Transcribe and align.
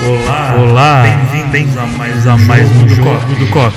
Olá, 0.00 0.54
olá, 0.56 1.02
bem-vindos 1.32 1.76
a 1.76 1.84
mais, 1.84 2.26
a 2.26 2.36
mais 2.36 2.70
um 2.70 2.88
jogo 2.88 3.34
do 3.34 3.52
Cop. 3.52 3.74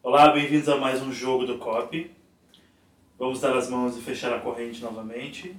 Olá, 0.00 0.30
bem-vindos 0.30 0.68
a 0.68 0.76
mais 0.76 1.02
um 1.02 1.12
jogo 1.12 1.44
do 1.44 1.58
COP. 1.58 2.10
Vamos 3.18 3.40
dar 3.40 3.56
as 3.56 3.68
mãos 3.68 3.96
e 3.96 4.00
fechar 4.00 4.32
a 4.32 4.38
corrente 4.38 4.80
novamente. 4.80 5.56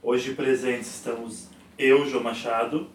Hoje 0.00 0.32
presentes 0.34 0.94
estamos 0.94 1.48
eu, 1.76 2.08
João 2.08 2.22
Machado, 2.22 2.88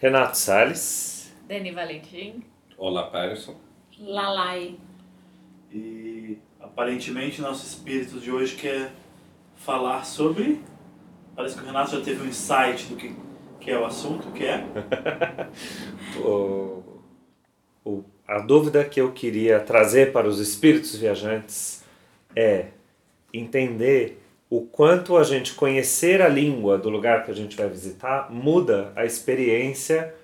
Renato 0.00 0.38
Salles. 0.38 1.34
Dani 1.48 1.72
Valentim. 1.72 2.44
Olá, 2.78 3.10
Patterson. 3.10 3.65
Lalai. 3.98 4.76
e 5.72 6.38
aparentemente 6.60 7.40
nosso 7.40 7.66
espírito 7.66 8.20
de 8.20 8.30
hoje 8.30 8.54
quer 8.56 8.92
falar 9.56 10.04
sobre. 10.04 10.60
Parece 11.34 11.56
que 11.56 11.62
o 11.62 11.66
Renato 11.66 11.92
já 11.92 12.00
teve 12.00 12.22
um 12.22 12.26
insight 12.26 12.86
do 12.86 12.96
que, 12.96 13.14
que 13.60 13.70
é 13.70 13.78
o 13.78 13.84
assunto, 13.84 14.30
que 14.32 14.44
é. 14.44 14.64
O, 16.22 16.82
o, 17.84 18.04
a 18.26 18.38
dúvida 18.38 18.84
que 18.84 19.00
eu 19.00 19.12
queria 19.12 19.60
trazer 19.60 20.12
para 20.12 20.26
os 20.26 20.40
espíritos 20.40 20.96
viajantes 20.96 21.84
é 22.34 22.68
entender 23.32 24.22
o 24.48 24.62
quanto 24.62 25.16
a 25.16 25.24
gente 25.24 25.54
conhecer 25.54 26.22
a 26.22 26.28
língua 26.28 26.78
do 26.78 26.88
lugar 26.88 27.24
que 27.24 27.30
a 27.30 27.34
gente 27.34 27.56
vai 27.56 27.68
visitar 27.68 28.30
muda 28.30 28.92
a 28.94 29.04
experiência 29.04 30.14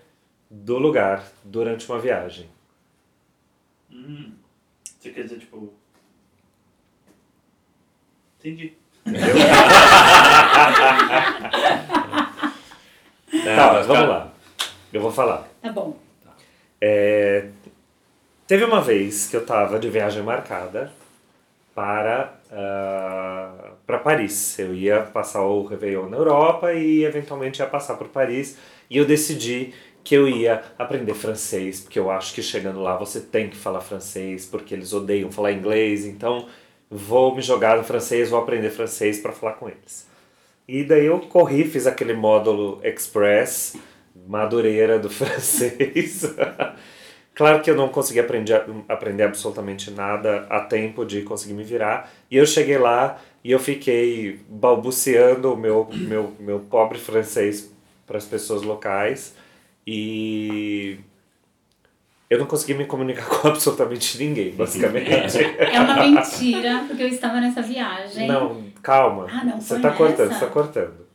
do 0.50 0.78
lugar 0.78 1.26
durante 1.44 1.90
uma 1.90 1.98
viagem. 1.98 2.48
Hum, 4.02 4.32
você 4.98 5.10
quer 5.10 5.22
dizer, 5.22 5.38
tipo. 5.38 5.72
Entendi. 8.40 8.72
tá, 13.44 13.72
mas 13.72 13.86
vamos 13.86 14.08
lá. 14.08 14.32
Eu 14.92 15.00
vou 15.00 15.12
falar. 15.12 15.48
Tá 15.62 15.70
bom. 15.70 15.96
É, 16.80 17.46
teve 18.44 18.64
uma 18.64 18.80
vez 18.80 19.28
que 19.28 19.36
eu 19.36 19.42
estava 19.42 19.78
de 19.78 19.88
viagem 19.88 20.20
marcada 20.20 20.92
para, 21.72 22.34
ah, 22.50 23.70
para 23.86 24.00
Paris. 24.00 24.58
Eu 24.58 24.74
ia 24.74 25.00
passar 25.00 25.42
o 25.42 25.64
Réveillon 25.64 26.08
na 26.08 26.16
Europa 26.16 26.72
e 26.72 27.04
eventualmente 27.04 27.60
ia 27.60 27.66
passar 27.68 27.94
por 27.94 28.08
Paris. 28.08 28.58
E 28.90 28.96
eu 28.98 29.04
decidi 29.04 29.72
que 30.04 30.14
eu 30.14 30.28
ia 30.28 30.62
aprender 30.78 31.14
francês, 31.14 31.80
porque 31.80 31.98
eu 31.98 32.10
acho 32.10 32.34
que 32.34 32.42
chegando 32.42 32.80
lá 32.80 32.96
você 32.96 33.20
tem 33.20 33.48
que 33.48 33.56
falar 33.56 33.80
francês, 33.80 34.44
porque 34.44 34.74
eles 34.74 34.92
odeiam 34.92 35.30
falar 35.30 35.52
inglês. 35.52 36.04
Então 36.04 36.46
vou 36.90 37.34
me 37.34 37.42
jogar 37.42 37.76
no 37.76 37.84
francês, 37.84 38.30
vou 38.30 38.40
aprender 38.40 38.70
francês 38.70 39.20
para 39.20 39.32
falar 39.32 39.54
com 39.54 39.68
eles. 39.68 40.06
E 40.66 40.84
daí 40.84 41.06
eu 41.06 41.20
corri, 41.20 41.64
fiz 41.64 41.86
aquele 41.86 42.14
módulo 42.14 42.80
express, 42.84 43.76
madureira 44.26 44.98
do 44.98 45.08
francês. 45.10 46.34
claro 47.34 47.62
que 47.62 47.70
eu 47.70 47.76
não 47.76 47.88
consegui 47.88 48.20
aprender, 48.20 48.64
aprender 48.88 49.24
absolutamente 49.24 49.90
nada 49.90 50.46
a 50.50 50.60
tempo 50.60 51.04
de 51.04 51.22
conseguir 51.22 51.54
me 51.54 51.64
virar. 51.64 52.10
E 52.30 52.36
eu 52.36 52.46
cheguei 52.46 52.78
lá 52.78 53.18
e 53.44 53.50
eu 53.52 53.58
fiquei 53.58 54.40
balbuciando 54.48 55.52
o 55.52 55.56
meu, 55.56 55.88
meu, 55.92 56.32
meu 56.38 56.60
pobre 56.60 56.98
francês 56.98 57.72
para 58.06 58.18
as 58.18 58.24
pessoas 58.24 58.62
locais. 58.62 59.34
E 59.86 60.98
eu 62.30 62.38
não 62.38 62.46
consegui 62.46 62.74
me 62.74 62.86
comunicar 62.86 63.26
com 63.28 63.48
absolutamente 63.48 64.16
ninguém, 64.18 64.52
basicamente. 64.52 65.38
É 65.58 65.80
uma 65.80 65.96
mentira, 65.96 66.84
porque 66.86 67.02
eu 67.02 67.08
estava 67.08 67.40
nessa 67.40 67.60
viagem. 67.60 68.26
Não, 68.26 68.64
calma. 68.82 69.26
Ah, 69.30 69.44
não 69.44 69.60
Você 69.60 69.74
foi 69.74 69.82
tá 69.82 69.90
cortando, 69.90 70.32
você 70.32 70.40
tá 70.40 70.46
cortando. 70.46 71.06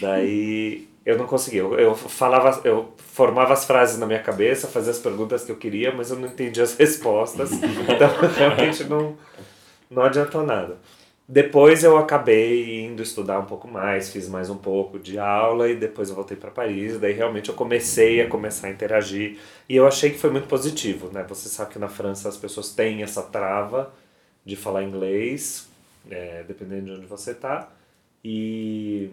Daí 0.00 0.88
eu 1.04 1.16
não 1.16 1.26
consegui. 1.26 1.58
Eu, 1.58 1.78
eu 1.78 1.94
falava, 1.94 2.60
eu 2.64 2.92
formava 2.98 3.52
as 3.52 3.64
frases 3.64 3.98
na 3.98 4.06
minha 4.06 4.20
cabeça, 4.20 4.68
fazia 4.68 4.90
as 4.90 4.98
perguntas 4.98 5.44
que 5.44 5.52
eu 5.52 5.56
queria, 5.56 5.94
mas 5.94 6.10
eu 6.10 6.18
não 6.18 6.28
entendia 6.28 6.62
as 6.62 6.76
respostas. 6.76 7.50
então 7.52 8.08
realmente 8.36 8.84
não, 8.84 9.16
não 9.90 10.02
adiantou 10.02 10.42
nada. 10.42 10.76
Depois 11.32 11.84
eu 11.84 11.96
acabei 11.96 12.84
indo 12.84 13.04
estudar 13.04 13.38
um 13.38 13.44
pouco 13.46 13.68
mais, 13.68 14.10
fiz 14.10 14.28
mais 14.28 14.50
um 14.50 14.56
pouco 14.56 14.98
de 14.98 15.16
aula 15.16 15.68
e 15.70 15.76
depois 15.76 16.08
eu 16.08 16.16
voltei 16.16 16.36
para 16.36 16.50
Paris. 16.50 16.98
Daí 16.98 17.12
realmente 17.12 17.50
eu 17.50 17.54
comecei 17.54 18.20
a 18.20 18.28
começar 18.28 18.66
a 18.66 18.70
interagir 18.70 19.38
e 19.68 19.76
eu 19.76 19.86
achei 19.86 20.10
que 20.10 20.18
foi 20.18 20.30
muito 20.30 20.48
positivo, 20.48 21.08
né? 21.12 21.22
Você 21.28 21.48
sabe 21.48 21.70
que 21.72 21.78
na 21.78 21.88
França 21.88 22.28
as 22.28 22.36
pessoas 22.36 22.74
têm 22.74 23.04
essa 23.04 23.22
trava 23.22 23.94
de 24.44 24.56
falar 24.56 24.82
inglês, 24.82 25.68
é, 26.10 26.42
dependendo 26.42 26.86
de 26.86 26.92
onde 26.98 27.06
você 27.06 27.32
tá. 27.32 27.70
E 28.24 29.10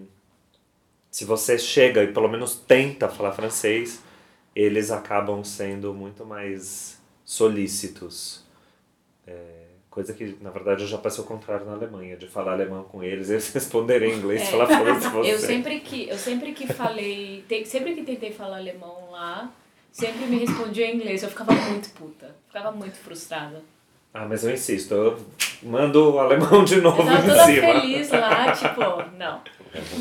se 1.11 1.23
você 1.23 1.59
chega 1.59 2.03
e 2.03 2.11
pelo 2.11 2.27
menos 2.27 2.55
tenta 2.55 3.07
falar 3.07 3.33
francês, 3.33 4.01
eles 4.55 4.89
acabam 4.89 5.43
sendo 5.43 5.93
muito 5.93 6.25
mais 6.25 6.99
solícitos. 7.23 8.43
É, 9.27 9.56
coisa 9.97 10.13
que, 10.13 10.37
na 10.41 10.51
verdade, 10.51 10.83
eu 10.83 10.87
já 10.87 10.99
passei 10.99 11.23
o 11.23 11.25
contrário 11.27 11.65
na 11.65 11.73
Alemanha, 11.73 12.15
de 12.15 12.27
falar 12.27 12.51
alemão 12.53 12.83
com 12.83 13.03
eles, 13.03 13.29
eles 13.31 13.51
responderem 13.51 14.11
em 14.13 14.17
inglês, 14.17 14.43
É. 14.43 14.45
falar 14.45 14.67
foda-se 14.67 15.07
você. 15.09 15.33
Eu 15.33 15.39
sempre 15.39 15.79
que, 15.79 16.07
eu 16.07 16.17
sempre 16.19 16.51
que 16.51 16.67
falei, 16.71 17.43
te- 17.49 17.65
sempre 17.65 17.95
que 17.95 18.03
tentei 18.03 18.31
falar 18.31 18.57
alemão 18.57 19.09
lá, 19.09 19.51
sempre 19.91 20.27
me 20.27 20.37
respondia 20.37 20.85
em 20.85 20.97
inglês. 20.97 21.23
Eu 21.23 21.29
ficava 21.29 21.51
muito 21.51 21.89
puta. 21.95 22.35
Ficava 22.45 22.71
muito 22.71 22.95
frustrada. 22.97 23.63
Ah, 24.13 24.27
mas 24.29 24.43
eu 24.43 24.51
insisto, 24.53 24.93
eu 24.93 25.19
mando 25.63 26.13
o 26.13 26.19
alemão 26.19 26.63
de 26.63 26.75
Eu 26.75 26.83
novo 26.83 27.03
tava 27.03 27.19
em 27.23 27.27
toda 27.27 27.45
feliz 27.45 28.09
lá, 28.11 28.51
tipo, 28.51 28.81
não. 29.17 29.41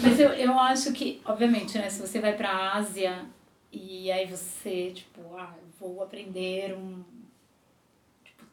Mas 0.02 0.20
eu, 0.20 0.28
eu 0.30 0.58
acho 0.58 0.92
que, 0.92 1.20
obviamente, 1.24 1.78
né, 1.78 1.88
se 1.88 2.00
você 2.06 2.18
vai 2.20 2.34
pra 2.34 2.74
Ásia 2.74 3.24
e 3.72 4.10
aí 4.12 4.26
você, 4.26 4.90
tipo, 4.94 5.20
ah, 5.38 5.54
eu 5.60 5.68
vou 5.88 6.02
aprender 6.02 6.74
um 6.74 7.02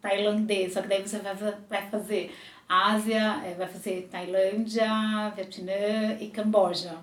tailandês, 0.03 0.73
só 0.73 0.81
que 0.81 0.89
daí 0.89 1.01
você 1.01 1.17
vai, 1.19 1.33
vai 1.33 1.89
fazer 1.89 2.35
Ásia, 2.69 3.41
eh, 3.45 3.55
vai 3.57 3.67
fazer 3.67 4.07
Tailândia, 4.11 5.31
Vietnã 5.35 6.17
e 6.19 6.27
Camboja. 6.27 6.97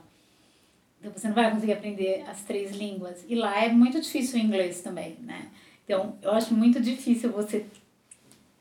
Então 1.01 1.11
você 1.11 1.29
não 1.29 1.35
vai 1.35 1.51
conseguir 1.51 1.73
aprender 1.73 2.25
as 2.29 2.43
três 2.43 2.73
línguas. 2.73 3.25
E 3.27 3.35
lá 3.35 3.65
é 3.65 3.71
muito 3.71 4.01
difícil 4.01 4.39
o 4.39 4.43
inglês 4.43 4.83
também, 4.83 5.17
né? 5.23 5.49
Então 5.85 6.17
eu 6.23 6.33
acho 6.33 6.55
muito 6.55 6.79
difícil 6.81 7.33
você 7.33 7.67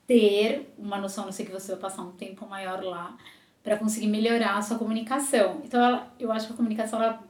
ter 0.08 0.74
uma 0.78 0.98
noção, 0.98 1.26
não 1.26 1.32
sei 1.32 1.46
que 1.46 1.52
você 1.52 1.74
vai 1.74 1.82
passar 1.82 2.02
um 2.02 2.12
tempo 2.14 2.48
maior 2.48 2.82
lá, 2.84 3.16
para 3.64 3.78
conseguir 3.78 4.08
melhorar 4.08 4.58
a 4.58 4.62
sua 4.62 4.78
comunicação. 4.78 5.62
Então, 5.64 5.84
ela, 5.84 6.12
eu 6.20 6.32
acho 6.32 6.48
que 6.48 6.54
a 6.54 6.56
comunicação, 6.56 7.04
ela, 7.04 7.22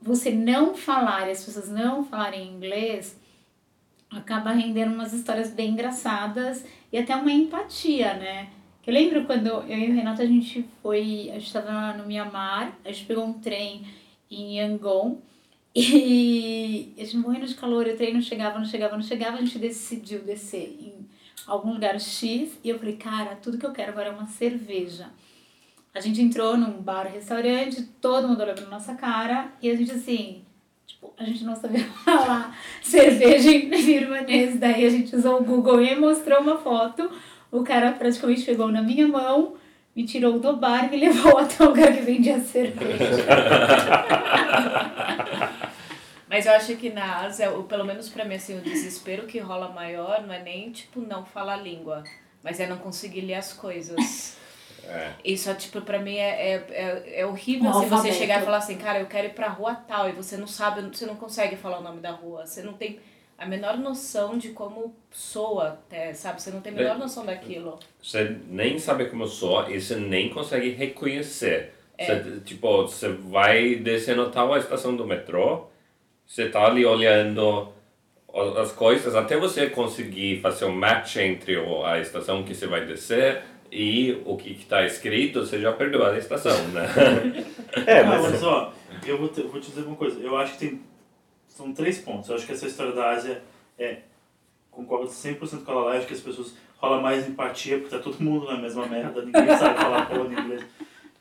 você 0.00 0.32
não 0.32 0.74
falar 0.74 1.28
as 1.28 1.44
pessoas 1.44 1.68
não 1.68 2.04
falarem 2.04 2.50
inglês, 2.50 3.16
acaba 4.10 4.52
rendendo 4.52 4.94
umas 4.94 5.12
histórias 5.12 5.50
bem 5.50 5.70
engraçadas 5.70 6.64
e 6.92 6.98
até 6.98 7.14
uma 7.14 7.32
empatia, 7.32 8.14
né? 8.14 8.48
Eu 8.86 8.94
lembro 8.94 9.24
quando 9.24 9.48
eu 9.48 9.78
e 9.78 9.90
o 9.90 9.94
Renato, 9.94 10.22
a 10.22 10.26
gente 10.26 10.64
foi, 10.80 11.28
a 11.30 11.34
gente 11.34 11.46
estava 11.46 11.92
no 11.94 12.06
Mianmar, 12.06 12.72
a 12.84 12.92
gente 12.92 13.04
pegou 13.06 13.24
um 13.24 13.32
trem 13.32 13.84
em 14.30 14.58
Yangon 14.58 15.18
e 15.74 16.94
a 16.96 17.04
gente 17.04 17.16
morrendo 17.16 17.46
de 17.46 17.54
calor, 17.54 17.86
o 17.86 17.96
trem 17.96 18.14
não 18.14 18.22
chegava, 18.22 18.58
não 18.58 18.64
chegava, 18.64 18.94
não 18.94 19.02
chegava, 19.02 19.36
a 19.36 19.40
gente 19.40 19.58
decidiu 19.58 20.20
descer 20.20 20.78
em 20.80 21.06
algum 21.46 21.72
lugar 21.72 22.00
X 22.00 22.58
e 22.62 22.68
eu 22.68 22.78
falei, 22.78 22.96
cara, 22.96 23.36
tudo 23.36 23.58
que 23.58 23.66
eu 23.66 23.72
quero 23.72 23.90
agora 23.90 24.08
é 24.08 24.12
uma 24.12 24.26
cerveja. 24.26 25.10
A 25.92 26.00
gente 26.00 26.22
entrou 26.22 26.56
num 26.56 26.80
bar, 26.80 27.08
restaurante, 27.08 27.82
todo 28.00 28.28
mundo 28.28 28.40
olhando 28.40 28.62
na 28.62 28.70
nossa 28.70 28.94
cara 28.94 29.52
e 29.60 29.68
a 29.68 29.74
gente 29.74 29.90
assim, 29.90 30.45
tipo, 30.86 31.12
a 31.18 31.24
gente 31.24 31.44
não 31.44 31.56
sabia 31.56 31.84
falar 32.04 32.56
cerveja 32.82 33.50
em 33.50 33.68
birmanês, 33.68 34.58
daí 34.58 34.86
a 34.86 34.90
gente 34.90 35.14
usou 35.14 35.40
o 35.40 35.44
Google 35.44 35.82
e 35.82 35.96
mostrou 35.96 36.40
uma 36.40 36.56
foto, 36.56 37.10
o 37.50 37.62
cara 37.62 37.92
praticamente 37.92 38.44
pegou 38.44 38.68
na 38.68 38.82
minha 38.82 39.08
mão, 39.08 39.54
me 39.94 40.04
tirou 40.04 40.38
do 40.38 40.56
bar 40.56 40.86
e 40.86 40.90
me 40.90 40.96
levou 41.06 41.38
até 41.38 41.64
o 41.64 41.68
lugar 41.68 41.92
que 41.92 42.02
vendia 42.02 42.40
cerveja. 42.40 43.26
Mas 46.28 46.44
eu 46.44 46.52
acho 46.52 46.76
que 46.76 46.90
na 46.90 47.24
Ásia, 47.24 47.50
ou 47.52 47.62
pelo 47.62 47.84
menos 47.84 48.08
pra 48.08 48.24
mim, 48.24 48.34
assim, 48.34 48.58
o 48.58 48.60
desespero 48.60 49.26
que 49.26 49.38
rola 49.38 49.70
maior 49.70 50.22
não 50.26 50.34
é 50.34 50.42
nem, 50.42 50.70
tipo, 50.70 51.00
não 51.00 51.24
falar 51.24 51.54
a 51.54 51.62
língua, 51.62 52.02
mas 52.42 52.60
é 52.60 52.66
não 52.66 52.78
conseguir 52.78 53.22
ler 53.22 53.34
as 53.34 53.52
coisas. 53.52 54.36
É. 54.88 55.12
Isso, 55.24 55.52
tipo, 55.54 55.80
pra 55.80 55.98
mim 55.98 56.16
é, 56.16 56.54
é, 56.54 56.66
é, 56.70 57.20
é 57.20 57.26
horrível 57.26 57.70
Um 57.70 57.72
se 57.74 57.80
você 57.86 57.94
alfabeto. 57.94 58.14
chegar 58.14 58.42
e 58.42 58.44
falar 58.44 58.58
assim, 58.58 58.76
cara, 58.76 59.00
eu 59.00 59.06
quero 59.06 59.26
ir 59.26 59.34
pra 59.34 59.48
rua 59.48 59.74
tal, 59.74 60.08
e 60.08 60.12
você 60.12 60.36
não 60.36 60.46
sabe, 60.46 60.82
você 60.82 61.06
não 61.06 61.16
consegue 61.16 61.56
falar 61.56 61.78
o 61.78 61.82
nome 61.82 62.00
da 62.00 62.10
rua, 62.10 62.46
você 62.46 62.62
não 62.62 62.72
tem 62.72 62.98
a 63.38 63.44
menor 63.44 63.76
noção 63.76 64.38
de 64.38 64.50
como 64.50 64.94
soa, 65.10 65.68
até, 65.68 66.14
sabe? 66.14 66.40
Você 66.40 66.50
não 66.50 66.60
tem 66.60 66.72
a 66.72 66.76
menor 66.76 66.98
noção 66.98 67.26
daquilo. 67.26 67.78
Você 68.02 68.36
nem 68.48 68.78
sabe 68.78 69.06
como 69.06 69.26
soa 69.26 69.70
e 69.70 69.80
você 69.80 69.96
nem 69.96 70.30
consegue 70.30 70.70
reconhecer. 70.70 71.74
É. 71.98 72.06
Você, 72.06 72.40
tipo, 72.44 72.82
você 72.82 73.08
vai 73.08 73.74
descendo 73.76 74.30
tal 74.30 74.54
a 74.54 74.58
estação 74.58 74.96
do 74.96 75.06
metrô, 75.06 75.66
você 76.26 76.48
tá 76.48 76.64
ali 76.64 76.84
olhando 76.84 77.72
as 78.58 78.72
coisas, 78.72 79.14
até 79.14 79.36
você 79.36 79.70
conseguir 79.70 80.40
fazer 80.40 80.66
um 80.66 80.74
match 80.74 81.16
entre 81.16 81.56
a 81.84 81.98
estação 81.98 82.42
que 82.42 82.54
você 82.54 82.66
vai 82.66 82.84
descer 82.84 83.42
e 83.78 84.22
o 84.24 84.38
que 84.38 84.52
está 84.52 84.86
escrito, 84.86 85.40
você 85.40 85.60
já 85.60 85.70
perdeu 85.70 86.02
a 86.02 86.16
estação, 86.16 86.56
né? 86.68 86.86
É, 87.86 88.02
Não, 88.02 88.08
mas 88.08 88.32
mas 88.32 88.42
ó, 88.42 88.72
eu 89.06 89.18
vou, 89.18 89.28
te, 89.28 89.42
vou 89.42 89.60
te 89.60 89.68
dizer 89.68 89.82
uma 89.82 89.96
coisa. 89.96 90.18
Eu 90.18 90.34
acho 90.38 90.54
que 90.54 90.58
tem. 90.60 90.80
São 91.46 91.74
três 91.74 91.98
pontos. 91.98 92.30
Eu 92.30 92.36
acho 92.36 92.46
que 92.46 92.52
essa 92.52 92.66
história 92.66 92.92
da 92.92 93.10
Ásia 93.10 93.42
é. 93.78 93.98
Concordo 94.70 95.08
100% 95.10 95.62
com 95.62 95.72
a 95.72 95.74
Lala. 95.74 95.90
Eu 95.90 95.98
acho 95.98 96.06
que 96.06 96.14
as 96.14 96.20
pessoas 96.20 96.56
rola 96.78 97.02
mais 97.02 97.28
empatia, 97.28 97.76
porque 97.76 97.94
tá 97.94 98.02
todo 98.02 98.18
mundo 98.18 98.46
na 98.46 98.56
mesma 98.56 98.86
merda, 98.86 99.22
ninguém 99.22 99.46
sabe 99.58 99.76
falar 99.78 100.06
porra 100.06 100.26
de 100.26 100.40
inglês 100.40 100.64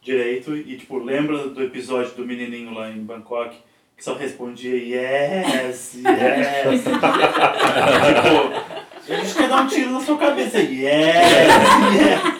direito. 0.01 0.55
E, 0.55 0.77
tipo, 0.77 0.97
lembra 0.97 1.49
do 1.49 1.61
episódio 1.61 2.13
do 2.13 2.25
menininho 2.25 2.73
lá 2.73 2.89
em 2.89 3.03
Bangkok, 3.03 3.57
que 3.97 4.03
só 4.03 4.13
respondia 4.13 4.77
yes, 4.77 5.95
yes. 5.95 6.83
tipo, 6.85 7.05
a 9.13 9.15
gente 9.17 9.35
quer 9.35 9.49
dar 9.49 9.61
um 9.61 9.67
tiro 9.67 9.91
na 9.91 9.99
sua 9.99 10.17
cabeça. 10.17 10.59
Yes, 10.59 10.71
yes. 10.79 12.34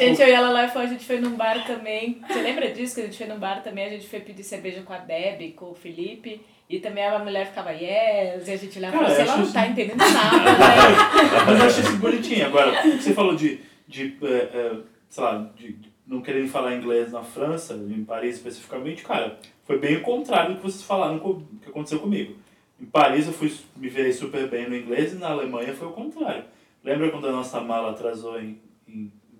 A 0.00 0.06
gente, 0.08 0.20
eu 0.22 0.28
e 0.28 0.32
ela 0.32 0.50
lá 0.50 0.68
foi, 0.68 0.82
a 0.82 0.86
gente 0.86 1.04
foi 1.04 1.20
num 1.20 1.36
bar 1.36 1.64
também. 1.66 2.20
Você 2.26 2.40
lembra 2.40 2.70
disso? 2.70 2.94
Que 2.96 3.00
a 3.02 3.04
gente 3.04 3.18
foi 3.18 3.26
num 3.26 3.38
bar 3.38 3.62
também, 3.62 3.84
a 3.86 3.90
gente 3.90 4.08
foi 4.08 4.20
pedir 4.20 4.42
cerveja 4.44 4.82
com 4.82 4.92
a 4.92 4.98
Deb, 4.98 5.52
com 5.54 5.66
o 5.70 5.74
Felipe. 5.74 6.40
E 6.68 6.78
também 6.78 7.04
a 7.04 7.18
mulher 7.18 7.46
ficava 7.48 7.72
yes, 7.72 8.46
e 8.46 8.52
a 8.52 8.56
gente 8.56 8.78
olhava 8.78 8.96
e 8.96 8.98
falava, 9.00 9.14
ela 9.22 9.36
não 9.38 9.52
tá 9.52 9.62
isso- 9.62 9.72
entendendo 9.72 9.98
nada, 9.98 10.38
né? 10.52 10.56
Mas 11.46 11.58
eu 11.60 11.66
acho 11.66 11.80
isso 11.80 11.96
bonitinho. 11.96 12.46
Agora, 12.46 12.70
o 12.70 12.82
que 12.96 13.02
você 13.02 13.12
falou 13.12 13.34
de, 13.34 13.60
de 13.88 14.16
é, 14.22 14.26
é, 14.28 14.76
sei 15.08 15.24
lá, 15.24 15.50
de 15.56 15.90
de 16.10 16.16
não 16.16 16.22
querer 16.22 16.44
falar 16.48 16.74
inglês 16.74 17.12
na 17.12 17.22
França, 17.22 17.74
em 17.74 18.04
Paris 18.04 18.34
especificamente, 18.36 19.04
cara, 19.04 19.38
foi 19.64 19.78
bem 19.78 19.96
o 19.96 20.00
contrário 20.02 20.54
do 20.54 20.56
que 20.56 20.62
vocês 20.64 20.82
falaram 20.82 21.20
co- 21.20 21.40
que 21.62 21.68
aconteceu 21.70 22.00
comigo. 22.00 22.34
Em 22.80 22.84
Paris 22.86 23.26
eu 23.28 23.32
fui, 23.32 23.52
me 23.76 23.88
virei 23.88 24.12
super 24.12 24.48
bem 24.48 24.68
no 24.68 24.74
inglês 24.76 25.12
e 25.12 25.16
na 25.16 25.28
Alemanha 25.28 25.72
foi 25.72 25.86
o 25.86 25.92
contrário. 25.92 26.42
Lembra 26.82 27.10
quando 27.10 27.28
a 27.28 27.32
nossa 27.32 27.60
mala 27.60 27.90
atrasou 27.92 28.40
em, 28.40 28.60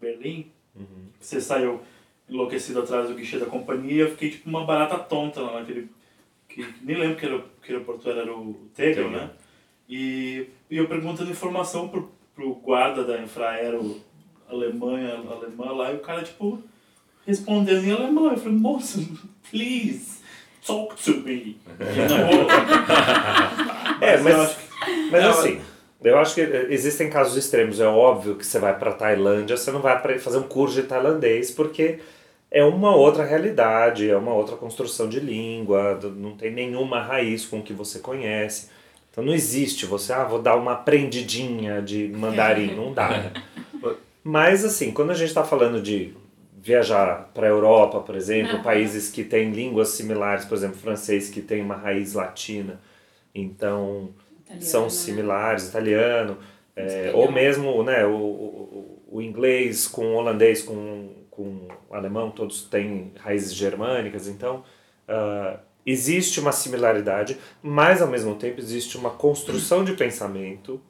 Berlim? 0.00 0.50
Você 1.20 1.40
saiu 1.40 1.80
enlouquecido 2.28 2.80
atrás 2.80 3.08
do 3.08 3.14
guichê 3.14 3.38
da 3.38 3.46
companhia, 3.46 4.04
eu 4.04 4.10
fiquei 4.10 4.30
tipo 4.30 4.48
uma 4.48 4.64
barata 4.64 4.98
tonta 4.98 5.40
lá 5.40 5.60
naquele. 5.60 5.88
Que, 6.48 6.66
nem 6.82 6.96
lembro 6.96 7.16
que, 7.16 7.26
era, 7.26 7.44
que 7.62 7.72
era, 7.72 7.82
era 8.20 8.34
o 8.36 8.54
Tegel, 8.74 9.04
Tegel. 9.04 9.10
né? 9.10 9.30
E, 9.88 10.46
e 10.70 10.76
eu 10.76 10.86
perguntando 10.88 11.30
informação 11.30 11.88
pro, 11.88 12.10
pro 12.34 12.54
guarda 12.54 13.04
da 13.04 13.20
Infraero 13.20 14.00
Alemanha, 14.48 15.14
alemã 15.16 15.72
lá, 15.72 15.92
e 15.92 15.96
o 15.96 16.00
cara, 16.00 16.22
tipo, 16.22 16.62
respondendo 17.26 17.84
em 17.84 17.92
alemão. 17.92 18.30
Eu 18.30 18.36
falei, 18.36 18.58
moço, 18.58 19.28
please, 19.50 20.20
talk 20.66 20.94
to 21.02 21.16
me. 21.18 21.58
É, 24.00 24.16
mas- 24.18 24.56
Mas 25.10 25.22
Não, 25.22 25.30
assim, 25.30 25.60
eu 26.02 26.18
acho 26.18 26.34
que 26.34 26.40
existem 26.40 27.10
casos 27.10 27.36
extremos. 27.36 27.80
É 27.80 27.86
óbvio 27.86 28.36
que 28.36 28.46
você 28.46 28.58
vai 28.58 28.78
para 28.78 28.92
Tailândia, 28.92 29.56
você 29.56 29.70
não 29.70 29.80
vai 29.80 30.18
fazer 30.18 30.38
um 30.38 30.44
curso 30.44 30.80
de 30.80 30.88
tailandês, 30.88 31.50
porque 31.50 31.98
é 32.50 32.64
uma 32.64 32.94
outra 32.96 33.24
realidade, 33.24 34.10
é 34.10 34.16
uma 34.16 34.32
outra 34.32 34.56
construção 34.56 35.08
de 35.08 35.20
língua, 35.20 36.00
não 36.16 36.36
tem 36.36 36.50
nenhuma 36.50 37.00
raiz 37.00 37.46
com 37.46 37.60
o 37.60 37.62
que 37.62 37.72
você 37.72 37.98
conhece. 37.98 38.68
Então 39.10 39.22
não 39.22 39.34
existe 39.34 39.86
você, 39.86 40.12
ah, 40.12 40.24
vou 40.24 40.40
dar 40.40 40.56
uma 40.56 40.72
aprendidinha 40.72 41.82
de 41.82 42.08
mandarim, 42.08 42.74
não 42.76 42.92
dá. 42.92 43.30
Mas 44.24 44.64
assim, 44.64 44.92
quando 44.92 45.10
a 45.10 45.14
gente 45.14 45.28
está 45.28 45.44
falando 45.44 45.80
de 45.80 46.14
viajar 46.62 47.30
para 47.34 47.46
a 47.46 47.50
Europa, 47.50 48.00
por 48.00 48.14
exemplo, 48.14 48.62
países 48.62 49.10
que 49.10 49.24
têm 49.24 49.50
línguas 49.50 49.88
similares, 49.90 50.44
por 50.44 50.56
exemplo, 50.56 50.76
francês 50.76 51.30
que 51.30 51.40
tem 51.40 51.62
uma 51.62 51.74
raiz 51.74 52.14
latina, 52.14 52.80
então 53.34 54.10
Italiano, 54.50 54.62
são 54.62 54.82
né? 54.84 54.90
similares, 54.90 55.68
italiano, 55.68 56.38
é, 56.74 57.12
ou 57.14 57.30
mesmo 57.30 57.82
né, 57.82 58.04
o, 58.04 58.14
o, 58.14 59.02
o 59.12 59.22
inglês 59.22 59.86
com 59.86 60.06
o 60.06 60.14
holandês, 60.14 60.62
com, 60.62 61.10
com 61.30 61.68
o 61.88 61.94
alemão, 61.94 62.30
todos 62.30 62.62
têm 62.64 63.12
raízes 63.18 63.54
germânicas, 63.54 64.28
então 64.28 64.64
ah, 65.08 65.58
existe 65.84 66.38
uma 66.40 66.52
similaridade, 66.52 67.36
mas 67.62 68.00
ao 68.00 68.08
mesmo 68.08 68.34
tempo 68.36 68.60
existe 68.60 68.96
uma 68.96 69.10
construção 69.10 69.84
de 69.84 69.92
pensamento 69.92 70.80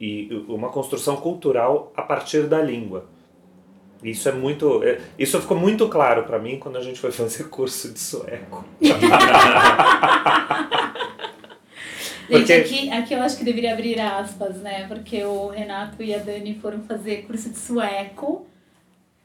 e 0.00 0.44
uma 0.48 0.68
construção 0.70 1.16
cultural 1.16 1.92
a 1.96 2.02
partir 2.02 2.46
da 2.46 2.60
língua. 2.60 3.06
Isso 4.02 4.28
é 4.28 4.32
muito, 4.32 4.82
é, 4.84 5.00
isso 5.18 5.40
ficou 5.40 5.56
muito 5.56 5.88
claro 5.88 6.22
para 6.22 6.38
mim 6.38 6.58
quando 6.58 6.78
a 6.78 6.82
gente 6.82 7.00
foi 7.00 7.10
fazer 7.10 7.48
curso 7.48 7.92
de 7.92 7.98
sueco. 7.98 8.64
Gente, 12.28 12.40
Porque- 12.40 12.52
aqui, 12.52 12.90
aqui 12.92 13.14
eu 13.14 13.22
acho 13.22 13.38
que 13.38 13.44
deveria 13.44 13.72
abrir 13.72 13.98
aspas, 14.00 14.56
né? 14.56 14.84
Porque 14.86 15.24
o 15.24 15.48
Renato 15.48 16.02
e 16.02 16.14
a 16.14 16.18
Dani 16.18 16.58
foram 16.60 16.80
fazer 16.82 17.24
curso 17.26 17.48
de 17.50 17.58
sueco. 17.58 18.46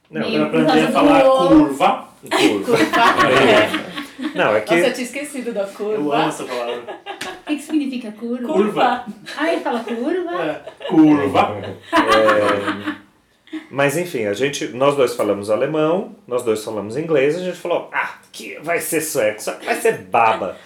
Não, 0.10 0.22
causa 0.22 0.44
aprender 0.46 0.80
a 0.84 0.92
falar 0.92 1.22
curva, 1.48 2.08
curva. 2.30 2.78
Curva. 2.78 3.94
Não, 4.36 4.56
é 4.56 4.62
que 4.62 4.76
Nossa, 4.76 4.88
eu 4.88 4.94
tinha 4.94 5.06
esquecido 5.06 5.52
da 5.54 5.62
eu 5.62 5.66
amo 5.66 5.76
curva. 5.76 6.26
essa 6.28 6.44
palavra. 6.46 7.00
O 7.42 7.46
que, 7.48 7.56
que 7.58 7.62
significa 7.62 8.12
curva? 8.12 8.48
Curva. 8.54 9.06
Ah, 9.38 9.52
ele 9.52 9.62
fala 9.62 9.80
curva? 9.84 10.32
É, 10.42 10.86
curva. 10.88 11.58
É, 11.92 13.58
Mas 13.70 13.98
enfim, 13.98 14.26
a 14.26 14.34
gente, 14.34 14.68
nós 14.70 14.96
dois 14.96 15.16
falamos 15.16 15.50
alemão, 15.50 16.16
nós 16.28 16.44
dois 16.44 16.64
falamos 16.64 16.96
inglês, 16.96 17.36
a 17.36 17.40
gente 17.40 17.58
falou, 17.58 17.90
ah, 17.92 18.16
que 18.32 18.58
vai 18.62 18.80
ser 18.80 19.02
sueco, 19.02 19.42
só 19.42 19.54
que 19.54 19.66
vai 19.66 19.76
ser 19.76 19.98
baba. 20.04 20.58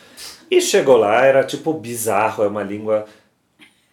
E 0.49 0.61
chegou 0.61 0.97
lá, 0.97 1.25
era 1.25 1.43
tipo 1.43 1.73
bizarro, 1.73 2.43
é 2.43 2.47
uma 2.47 2.63
língua 2.63 3.05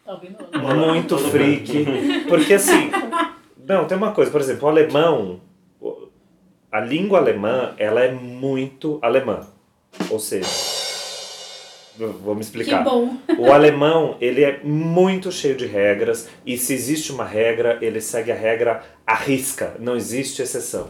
Tá 0.05 0.19
muito 0.59 1.17
freak. 1.17 1.87
Porque 2.29 2.55
assim, 2.55 2.91
não, 3.67 3.87
tem 3.87 3.97
uma 3.97 4.13
coisa, 4.13 4.31
por 4.31 4.41
exemplo, 4.41 4.67
o 4.67 4.71
alemão, 4.71 5.41
a 6.71 6.81
língua 6.81 7.19
alemã, 7.19 7.75
ela 7.79 8.01
é 8.03 8.13
muito 8.13 8.99
alemã. 9.01 9.47
Ou 10.11 10.19
seja, 10.19 10.47
vou 11.97 12.35
me 12.35 12.41
Que 12.41 12.47
explicar. 12.47 12.85
bom. 12.85 13.17
O 13.39 13.51
alemão, 13.51 14.17
ele 14.21 14.45
é 14.45 14.61
muito 14.63 15.33
cheio 15.33 15.55
de 15.57 15.67
regras 15.67 16.29
e 16.45 16.59
se 16.59 16.75
existe 16.75 17.11
uma 17.11 17.25
regra, 17.25 17.79
ele 17.81 18.01
segue 18.01 18.31
a 18.31 18.35
regra 18.35 18.83
à 19.07 19.15
risca, 19.15 19.75
não 19.79 19.97
existe 19.97 20.43
exceção. 20.43 20.89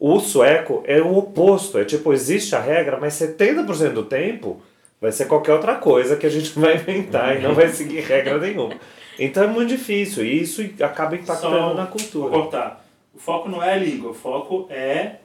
O 0.00 0.18
sueco 0.20 0.82
é 0.86 1.00
o 1.00 1.16
oposto, 1.16 1.78
é 1.78 1.84
tipo, 1.84 2.12
existe 2.12 2.54
a 2.56 2.60
regra, 2.60 2.98
mas 3.00 3.14
70% 3.14 3.92
do 3.92 4.04
tempo 4.04 4.60
vai 5.00 5.12
ser 5.12 5.26
qualquer 5.26 5.52
outra 5.52 5.76
coisa 5.76 6.16
que 6.16 6.26
a 6.26 6.30
gente 6.30 6.58
vai 6.58 6.74
inventar 6.76 7.36
e 7.36 7.42
não 7.42 7.54
vai 7.54 7.68
seguir 7.68 8.00
regra 8.00 8.38
nenhuma. 8.38 8.74
Então 9.18 9.42
é 9.42 9.46
muito 9.46 9.68
difícil 9.70 10.24
e 10.24 10.42
isso 10.42 10.62
acaba 10.80 11.16
impactando 11.16 11.56
Só 11.56 11.74
na 11.74 11.84
Vou 11.84 11.92
cultura. 11.92 12.30
cortar. 12.30 12.84
O 13.14 13.18
foco 13.18 13.48
não 13.48 13.62
é 13.62 13.72
a 13.74 13.76
língua, 13.76 14.10
o 14.10 14.14
foco 14.14 14.68
é 14.70 15.16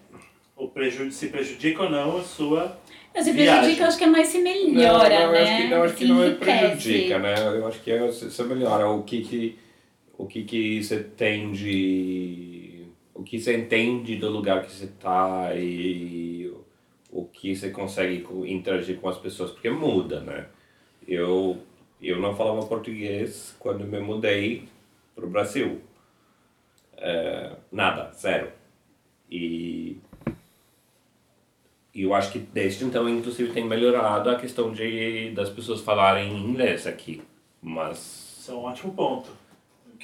o 0.55 0.67
preju 0.67 1.11
se 1.11 1.27
prejudica 1.27 1.83
ou 1.83 1.89
não 1.89 2.17
a 2.17 2.23
sua. 2.23 2.77
Mas 3.13 3.25
se 3.25 3.31
Viagem. 3.31 3.59
prejudica, 3.59 3.83
eu 3.83 3.87
acho 3.87 3.97
que 3.97 4.03
é 4.03 4.07
mais 4.07 4.27
se 4.27 4.39
melhora, 4.39 5.09
não, 5.19 5.25
eu 5.25 5.31
né? 5.31 5.41
acho 5.43 5.57
que, 5.57 5.67
não, 5.67 5.83
acho 5.83 5.93
que 5.93 6.05
Se 6.05 6.11
não 6.11 6.23
é 6.23 6.29
prejudica, 6.31 7.19
né? 7.19 7.35
Eu 7.37 7.67
acho 7.67 7.79
que 7.81 7.91
é, 7.91 7.99
você 7.99 8.43
melhora 8.43 8.89
o 8.89 9.03
que 9.03 9.21
que, 9.21 9.59
o 10.17 10.25
que 10.25 10.43
que 10.43 10.83
você 10.83 10.99
tem 10.99 11.51
de... 11.51 12.87
O 13.13 13.21
que 13.21 13.39
você 13.39 13.55
entende 13.55 14.15
do 14.15 14.29
lugar 14.29 14.63
que 14.63 14.71
você 14.71 14.87
tá 14.87 15.51
e 15.55 16.51
o 17.13 17.25
que 17.25 17.55
você 17.55 17.69
consegue 17.69 18.21
co- 18.21 18.45
interagir 18.45 18.99
com 18.99 19.07
as 19.09 19.17
pessoas, 19.17 19.51
porque 19.51 19.69
muda, 19.69 20.19
né? 20.21 20.47
Eu, 21.07 21.61
eu 22.01 22.19
não 22.19 22.35
falava 22.35 22.65
português 22.67 23.55
quando 23.59 23.85
me 23.85 23.99
mudei 23.99 24.67
pro 25.15 25.29
Brasil. 25.29 25.81
É, 26.97 27.51
nada, 27.71 28.11
zero. 28.13 28.51
E 29.29 29.97
e 31.93 32.03
eu 32.03 32.13
acho 32.13 32.31
que 32.31 32.39
desde 32.39 32.83
então, 32.85 33.07
inclusive, 33.07 33.53
tem 33.53 33.65
melhorado 33.65 34.29
a 34.29 34.35
questão 34.35 34.71
de 34.73 35.31
das 35.31 35.49
pessoas 35.49 35.81
falarem 35.81 36.35
inglês 36.37 36.87
aqui. 36.87 37.21
Mas 37.61 37.97
Isso 38.39 38.51
é 38.51 38.55
um 38.55 38.63
ótimo 38.63 38.93
ponto. 38.93 39.29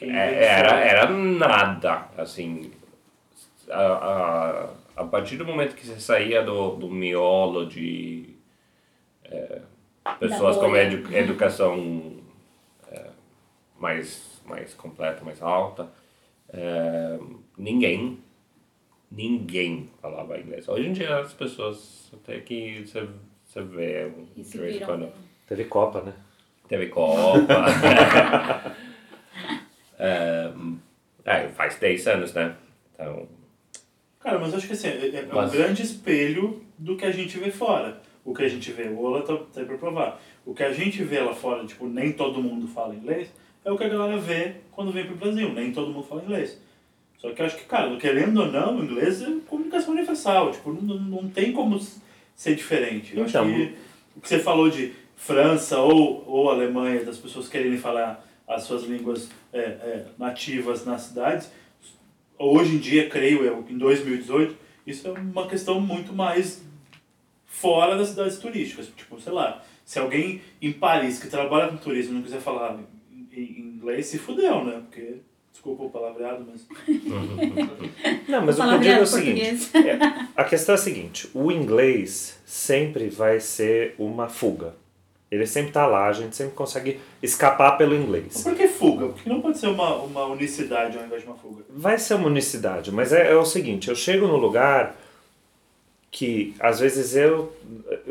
É, 0.01 0.45
era, 0.45 0.79
era 0.79 1.09
nada, 1.09 2.07
assim. 2.17 2.71
A, 3.69 3.81
a, 3.81 4.69
a 4.99 5.05
partir 5.05 5.37
do 5.37 5.45
momento 5.45 5.75
que 5.75 5.85
você 5.85 5.97
saía 5.97 6.43
do, 6.43 6.75
do 6.75 6.89
miolo 6.89 7.65
de 7.65 8.35
é, 9.23 9.61
pessoas 10.19 10.57
com 10.57 10.75
edu, 10.75 11.15
educação 11.15 12.17
é, 12.91 13.05
mais, 13.79 14.41
mais 14.45 14.73
completa, 14.73 15.23
mais 15.23 15.41
alta, 15.41 15.89
é, 16.49 17.17
ninguém, 17.57 18.19
ninguém 19.09 19.89
falava 20.01 20.37
inglês. 20.37 20.67
Hoje 20.67 20.89
em 20.89 20.91
dia 20.91 21.17
as 21.19 21.33
pessoas, 21.33 22.11
até 22.13 22.41
que 22.41 22.85
você, 22.85 23.07
você 23.45 23.61
vê 23.61 24.11
se 24.43 24.51
de 24.51 24.57
vez 24.57 24.81
em 24.81 24.85
quando. 24.85 25.09
Teve 25.47 25.63
Copa, 25.63 26.01
né? 26.01 26.13
Teve 26.67 26.87
Copa. 26.87 27.39
é, 29.97 30.51
é, 31.23 31.47
faz 31.47 31.79
10 31.79 32.07
anos, 32.07 32.33
né? 32.33 32.57
Então, 32.93 33.38
Cara, 34.19 34.37
mas 34.39 34.51
eu 34.51 34.57
acho 34.57 34.67
que 34.67 34.73
assim, 34.73 34.87
é, 34.87 34.91
é 35.15 35.27
um 35.31 35.35
Mas- 35.35 35.51
grande 35.51 35.81
espelho 35.81 36.61
do 36.77 36.95
que 36.95 37.05
a 37.05 37.11
gente 37.11 37.37
vê 37.37 37.51
fora. 37.51 38.01
O 38.25 38.33
que 38.33 38.43
a 38.43 38.47
gente 38.49 38.71
vê. 38.71 38.83
O 38.89 38.99
Ola 39.01 39.21
tá, 39.21 39.35
tá 39.53 39.63
provar. 39.77 40.21
O 40.45 40.53
que 40.53 40.61
a 40.63 40.73
gente 40.73 41.03
vê 41.03 41.19
lá 41.19 41.33
fora, 41.33 41.65
tipo, 41.65 41.87
nem 41.87 42.11
todo 42.11 42.41
mundo 42.43 42.67
fala 42.67 42.93
inglês, 42.93 43.29
é 43.63 43.71
o 43.71 43.77
que 43.77 43.83
a 43.83 43.89
galera 43.89 44.17
vê 44.17 44.55
quando 44.71 44.91
vem 44.91 45.05
pro 45.05 45.15
Brasil. 45.15 45.51
Nem 45.53 45.71
todo 45.71 45.91
mundo 45.91 46.05
fala 46.05 46.21
inglês. 46.23 46.59
Só 47.17 47.31
que 47.31 47.41
eu 47.41 47.45
acho 47.45 47.57
que, 47.57 47.65
cara, 47.65 47.95
querendo 47.97 48.41
ou 48.41 48.51
não, 48.51 48.77
o 48.77 48.83
inglês 48.83 49.21
é 49.21 49.27
comunicação 49.47 49.93
universal. 49.93 50.51
Tipo, 50.51 50.71
não, 50.73 50.95
não 50.99 51.29
tem 51.29 51.51
como 51.53 51.79
ser 52.35 52.55
diferente. 52.55 53.15
Eu 53.17 53.25
Então. 53.25 53.43
acho 53.45 53.53
que 53.55 53.75
o 54.17 54.21
que 54.21 54.27
você 54.27 54.39
falou 54.39 54.69
de 54.69 54.93
França 55.15 55.79
ou, 55.79 56.23
ou 56.27 56.49
Alemanha, 56.49 57.03
das 57.03 57.17
pessoas 57.17 57.47
quererem 57.49 57.77
falar 57.77 58.25
as 58.47 58.63
suas 58.63 58.83
línguas 58.83 59.29
é, 59.53 59.59
é, 59.59 60.05
nativas 60.17 60.85
nas 60.85 61.01
cidades, 61.03 61.51
hoje 62.39 62.75
em 62.75 62.77
dia, 62.77 63.09
creio 63.09 63.43
eu, 63.43 63.65
em 63.69 63.77
2018, 63.77 64.55
isso 64.87 65.07
é 65.07 65.11
uma 65.11 65.47
questão 65.47 65.79
muito 65.79 66.13
mais 66.13 66.63
fora 67.45 67.97
das 67.97 68.09
cidades 68.09 68.39
turísticas. 68.39 68.89
Tipo, 68.95 69.19
sei 69.19 69.33
lá, 69.33 69.63
se 69.83 69.99
alguém 69.99 70.41
em 70.61 70.71
Paris 70.71 71.19
que 71.19 71.27
trabalha 71.27 71.69
com 71.69 71.77
turismo 71.77 72.13
não 72.13 72.21
quiser 72.21 72.39
falar 72.39 72.79
em, 73.31 73.75
inglês, 73.79 74.07
se 74.07 74.17
fudeu, 74.17 74.63
né? 74.63 74.81
Porque, 74.81 75.17
desculpa 75.51 75.83
o 75.83 75.89
palavreado, 75.89 76.45
mas... 76.49 76.67
Não, 78.27 78.45
mas 78.45 78.59
o 78.59 78.63
que 78.63 78.73
eu 78.73 78.79
digo 78.79 78.93
é 78.93 79.01
o 79.01 79.05
seguinte: 79.05 79.69
é, 79.75 79.97
a 80.35 80.43
questão 80.43 80.75
é 80.75 80.77
a 80.77 80.81
seguinte: 80.81 81.29
o 81.33 81.51
inglês 81.51 82.39
sempre 82.45 83.09
vai 83.09 83.39
ser 83.39 83.95
uma 83.97 84.29
fuga. 84.29 84.75
Ele 85.31 85.45
sempre 85.45 85.71
tá 85.71 85.85
lá, 85.85 86.07
a 86.07 86.13
gente 86.13 86.35
sempre 86.35 86.55
consegue 86.55 86.99
escapar 87.21 87.77
pelo 87.77 87.95
inglês. 87.95 88.41
Por 88.41 88.55
que 88.55 88.67
fuga? 88.67 89.07
Porque 89.09 89.29
não 89.29 89.41
pode 89.41 89.59
ser 89.59 89.67
uma, 89.67 89.95
uma 89.97 90.25
unicidade 90.25 90.97
ao 90.97 91.05
invés 91.05 91.21
de 91.21 91.27
uma 91.27 91.37
fuga. 91.37 91.63
Vai 91.69 91.99
ser 91.99 92.15
uma 92.15 92.27
unicidade, 92.27 92.91
mas 92.91 93.13
é, 93.13 93.31
é 93.31 93.35
o 93.35 93.45
seguinte: 93.45 93.89
eu 93.89 93.95
chego 93.95 94.27
num 94.27 94.37
lugar 94.37 94.95
que 96.11 96.55
às 96.59 96.79
vezes 96.79 97.15
eu, 97.15 97.53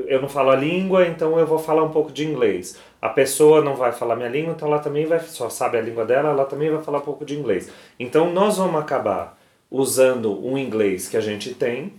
eu 0.06 0.22
não 0.22 0.28
falo 0.28 0.50
a 0.50 0.56
língua, 0.56 1.06
então 1.06 1.38
eu 1.38 1.46
vou 1.46 1.58
falar 1.58 1.82
um 1.82 1.90
pouco 1.90 2.12
de 2.12 2.24
inglês. 2.24 2.78
A 3.02 3.08
pessoa 3.08 3.60
não 3.62 3.74
vai 3.74 3.92
falar 3.92 4.14
minha 4.14 4.28
língua, 4.28 4.52
então 4.52 4.68
ela 4.68 4.78
também 4.78 5.06
vai, 5.06 5.18
só 5.20 5.48
sabe 5.48 5.78
a 5.78 5.80
língua 5.80 6.04
dela, 6.04 6.30
ela 6.30 6.44
também 6.44 6.70
vai 6.70 6.82
falar 6.82 6.98
um 6.98 7.02
pouco 7.02 7.24
de 7.24 7.36
inglês. 7.36 7.70
Então 7.98 8.32
nós 8.32 8.58
vamos 8.58 8.80
acabar 8.80 9.37
usando 9.70 10.44
um 10.44 10.56
inglês 10.56 11.08
que 11.08 11.16
a 11.16 11.20
gente 11.20 11.54
tem, 11.54 11.92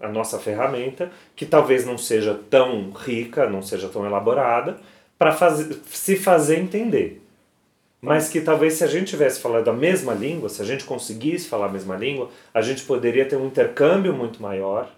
a 0.00 0.08
nossa 0.08 0.38
ferramenta, 0.38 1.10
que 1.36 1.44
talvez 1.44 1.84
não 1.84 1.98
seja 1.98 2.34
tão 2.48 2.90
rica, 2.90 3.48
não 3.48 3.60
seja 3.60 3.88
tão 3.88 4.06
elaborada, 4.06 4.78
para 5.18 5.32
fazer, 5.32 5.80
se 5.86 6.16
fazer 6.16 6.58
entender. 6.58 7.20
Mas 8.00 8.28
que 8.28 8.40
talvez 8.40 8.74
se 8.74 8.84
a 8.84 8.86
gente 8.86 9.08
tivesse 9.08 9.40
falado 9.40 9.68
a 9.68 9.72
mesma 9.72 10.12
língua, 10.12 10.48
se 10.48 10.60
a 10.60 10.64
gente 10.64 10.84
conseguisse 10.84 11.48
falar 11.48 11.66
a 11.66 11.72
mesma 11.72 11.96
língua, 11.96 12.30
a 12.52 12.60
gente 12.60 12.84
poderia 12.84 13.26
ter 13.26 13.36
um 13.36 13.46
intercâmbio 13.46 14.12
muito 14.12 14.42
maior 14.42 14.94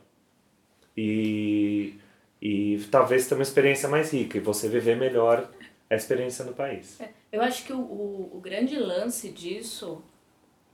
e, 0.97 1.95
e 2.43 2.81
talvez 2.91 3.29
ter 3.29 3.35
uma 3.35 3.43
experiência 3.43 3.89
mais 3.89 4.13
rica 4.13 4.39
e 4.39 4.41
você 4.41 4.69
viver 4.69 4.97
melhor 4.97 5.49
a 5.89 5.95
experiência 5.95 6.45
no 6.45 6.53
país. 6.53 6.99
Eu 7.31 7.43
acho 7.43 7.65
que 7.65 7.73
o, 7.73 7.79
o, 7.79 8.31
o 8.35 8.41
grande 8.41 8.77
lance 8.77 9.29
disso 9.29 10.03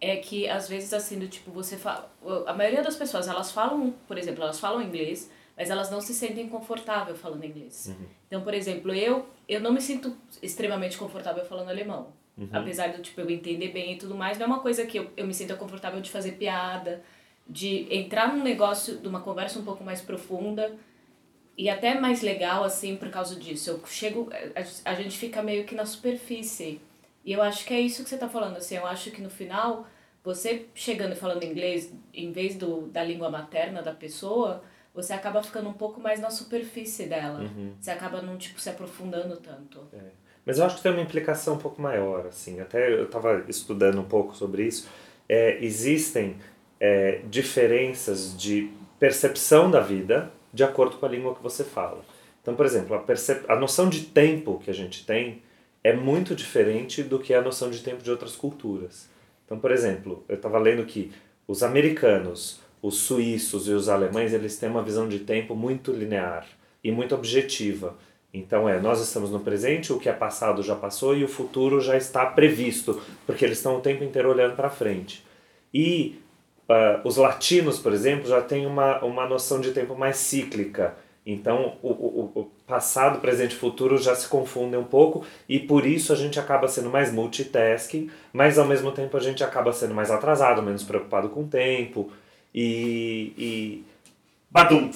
é 0.02 0.16
que 0.16 0.48
às 0.48 0.68
vezes 0.68 0.92
assim, 0.92 1.16
do 1.16 1.28
tipo, 1.28 1.52
você 1.52 1.76
fala. 1.76 2.12
A 2.46 2.52
maioria 2.52 2.82
das 2.82 2.96
pessoas, 2.96 3.28
elas 3.28 3.52
falam, 3.52 3.94
por 4.08 4.18
exemplo, 4.18 4.42
elas 4.42 4.58
falam 4.58 4.82
inglês, 4.82 5.30
mas 5.56 5.70
elas 5.70 5.92
não 5.92 6.00
se 6.00 6.12
sentem 6.12 6.48
confortável 6.48 7.14
falando 7.14 7.44
inglês. 7.44 7.94
Então, 8.26 8.42
por 8.42 8.52
exemplo, 8.52 8.92
eu, 8.92 9.24
eu 9.48 9.60
não 9.60 9.72
me 9.72 9.80
sinto 9.80 10.16
extremamente 10.42 10.98
confortável 10.98 11.44
falando 11.44 11.68
alemão. 11.68 12.08
Apesar 12.50 12.88
do 12.88 13.00
tipo, 13.00 13.20
eu 13.20 13.30
entender 13.30 13.68
bem 13.68 13.92
e 13.92 13.96
tudo 13.96 14.16
mais, 14.16 14.38
não 14.38 14.46
é 14.46 14.48
uma 14.48 14.58
coisa 14.58 14.84
que 14.84 14.98
eu, 14.98 15.08
eu 15.16 15.24
me 15.24 15.34
sinta 15.34 15.54
confortável 15.54 16.00
de 16.00 16.10
fazer 16.10 16.32
piada, 16.32 17.02
de 17.46 17.86
entrar 17.94 18.34
num 18.34 18.42
negócio, 18.42 18.96
de 18.98 19.06
uma 19.06 19.20
conversa 19.20 19.58
um 19.58 19.64
pouco 19.64 19.84
mais 19.84 20.00
profunda 20.00 20.74
e 21.56 21.68
até 21.68 22.00
mais 22.00 22.22
legal 22.22 22.64
assim 22.64 22.96
por 22.96 23.10
causa 23.10 23.36
disso. 23.36 23.70
Eu 23.70 23.86
chego, 23.86 24.30
a, 24.56 24.90
a 24.90 24.94
gente 24.94 25.16
fica 25.16 25.42
meio 25.42 25.64
que 25.64 25.76
na 25.76 25.86
superfície. 25.86 26.80
E 27.24 27.32
eu 27.32 27.40
acho 27.40 27.64
que 27.64 27.72
é 27.72 27.80
isso 27.80 28.02
que 28.02 28.10
você 28.10 28.18
tá 28.18 28.28
falando, 28.28 28.56
assim, 28.56 28.74
eu 28.74 28.84
acho 28.84 29.12
que 29.12 29.22
no 29.22 29.30
final, 29.30 29.86
você 30.24 30.66
chegando 30.74 31.12
e 31.12 31.16
falando 31.16 31.44
inglês, 31.44 31.92
em 32.12 32.30
vez 32.30 32.56
do, 32.56 32.82
da 32.88 33.02
língua 33.02 33.28
materna 33.30 33.82
da 33.82 33.92
pessoa, 33.92 34.62
você 34.94 35.12
acaba 35.12 35.42
ficando 35.42 35.68
um 35.68 35.72
pouco 35.72 36.00
mais 36.00 36.20
na 36.20 36.30
superfície 36.30 37.06
dela. 37.06 37.44
Você 37.80 37.90
acaba 37.90 38.22
não, 38.22 38.36
tipo, 38.36 38.60
se 38.60 38.68
aprofundando 38.68 39.36
tanto. 39.36 39.80
Mas 40.44 40.58
eu 40.58 40.64
acho 40.64 40.76
que 40.76 40.82
tem 40.82 40.92
uma 40.92 41.00
implicação 41.00 41.54
um 41.54 41.58
pouco 41.58 41.80
maior, 41.80 42.26
assim. 42.26 42.60
Até 42.60 42.92
eu 42.92 43.04
estava 43.04 43.44
estudando 43.48 44.00
um 44.00 44.04
pouco 44.04 44.36
sobre 44.36 44.64
isso. 44.64 44.88
É, 45.28 45.64
existem 45.64 46.36
é, 46.78 47.22
diferenças 47.28 48.36
de 48.36 48.70
percepção 48.98 49.70
da 49.70 49.80
vida 49.80 50.30
de 50.52 50.62
acordo 50.62 50.98
com 50.98 51.06
a 51.06 51.08
língua 51.08 51.34
que 51.34 51.42
você 51.42 51.64
fala. 51.64 52.04
Então, 52.42 52.54
por 52.54 52.66
exemplo, 52.66 52.94
a, 52.94 52.98
percep 52.98 53.44
a 53.48 53.56
noção 53.56 53.88
de 53.88 54.02
tempo 54.06 54.60
que 54.62 54.70
a 54.70 54.74
gente 54.74 55.06
tem 55.06 55.42
é 55.82 55.94
muito 55.94 56.34
diferente 56.34 57.02
do 57.02 57.18
que 57.18 57.32
a 57.32 57.40
noção 57.40 57.70
de 57.70 57.80
tempo 57.80 58.02
de 58.02 58.10
outras 58.10 58.36
culturas. 58.36 59.08
Então, 59.52 59.60
por 59.60 59.70
exemplo, 59.70 60.24
eu 60.30 60.36
estava 60.36 60.58
lendo 60.58 60.86
que 60.86 61.12
os 61.46 61.62
americanos, 61.62 62.58
os 62.80 62.96
suíços 62.96 63.68
e 63.68 63.72
os 63.72 63.86
alemães, 63.86 64.32
eles 64.32 64.56
têm 64.56 64.70
uma 64.70 64.82
visão 64.82 65.06
de 65.06 65.18
tempo 65.18 65.54
muito 65.54 65.92
linear 65.92 66.46
e 66.82 66.90
muito 66.90 67.14
objetiva. 67.14 67.94
Então 68.32 68.66
é, 68.66 68.80
nós 68.80 69.02
estamos 69.02 69.30
no 69.30 69.40
presente, 69.40 69.92
o 69.92 69.98
que 69.98 70.08
é 70.08 70.12
passado 70.14 70.62
já 70.62 70.74
passou 70.74 71.14
e 71.14 71.22
o 71.22 71.28
futuro 71.28 71.82
já 71.82 71.98
está 71.98 72.24
previsto, 72.24 72.98
porque 73.26 73.44
eles 73.44 73.58
estão 73.58 73.76
o 73.76 73.82
tempo 73.82 74.02
inteiro 74.02 74.30
olhando 74.30 74.56
para 74.56 74.70
frente. 74.70 75.22
E 75.74 76.18
uh, 76.66 77.06
os 77.06 77.18
latinos, 77.18 77.78
por 77.78 77.92
exemplo, 77.92 78.26
já 78.26 78.40
têm 78.40 78.64
uma, 78.64 79.04
uma 79.04 79.28
noção 79.28 79.60
de 79.60 79.72
tempo 79.72 79.94
mais 79.94 80.16
cíclica. 80.16 80.96
Então 81.26 81.76
o, 81.82 81.90
o, 81.90 82.32
o 82.34 82.50
passado, 82.72 83.20
presente 83.20 83.52
e 83.52 83.58
futuro 83.58 83.98
já 83.98 84.14
se 84.14 84.26
confundem 84.26 84.80
um 84.80 84.84
pouco 84.84 85.26
e 85.46 85.58
por 85.58 85.84
isso 85.84 86.10
a 86.10 86.16
gente 86.16 86.40
acaba 86.40 86.66
sendo 86.68 86.88
mais 86.88 87.12
multitasking, 87.12 88.10
mas 88.32 88.58
ao 88.58 88.66
mesmo 88.66 88.90
tempo 88.92 89.14
a 89.14 89.20
gente 89.20 89.44
acaba 89.44 89.74
sendo 89.74 89.94
mais 89.94 90.10
atrasado, 90.10 90.62
menos 90.62 90.82
preocupado 90.82 91.28
com 91.28 91.42
o 91.42 91.46
tempo 91.46 92.10
e, 92.54 93.34
e 93.36 93.84
Badum! 94.50 94.90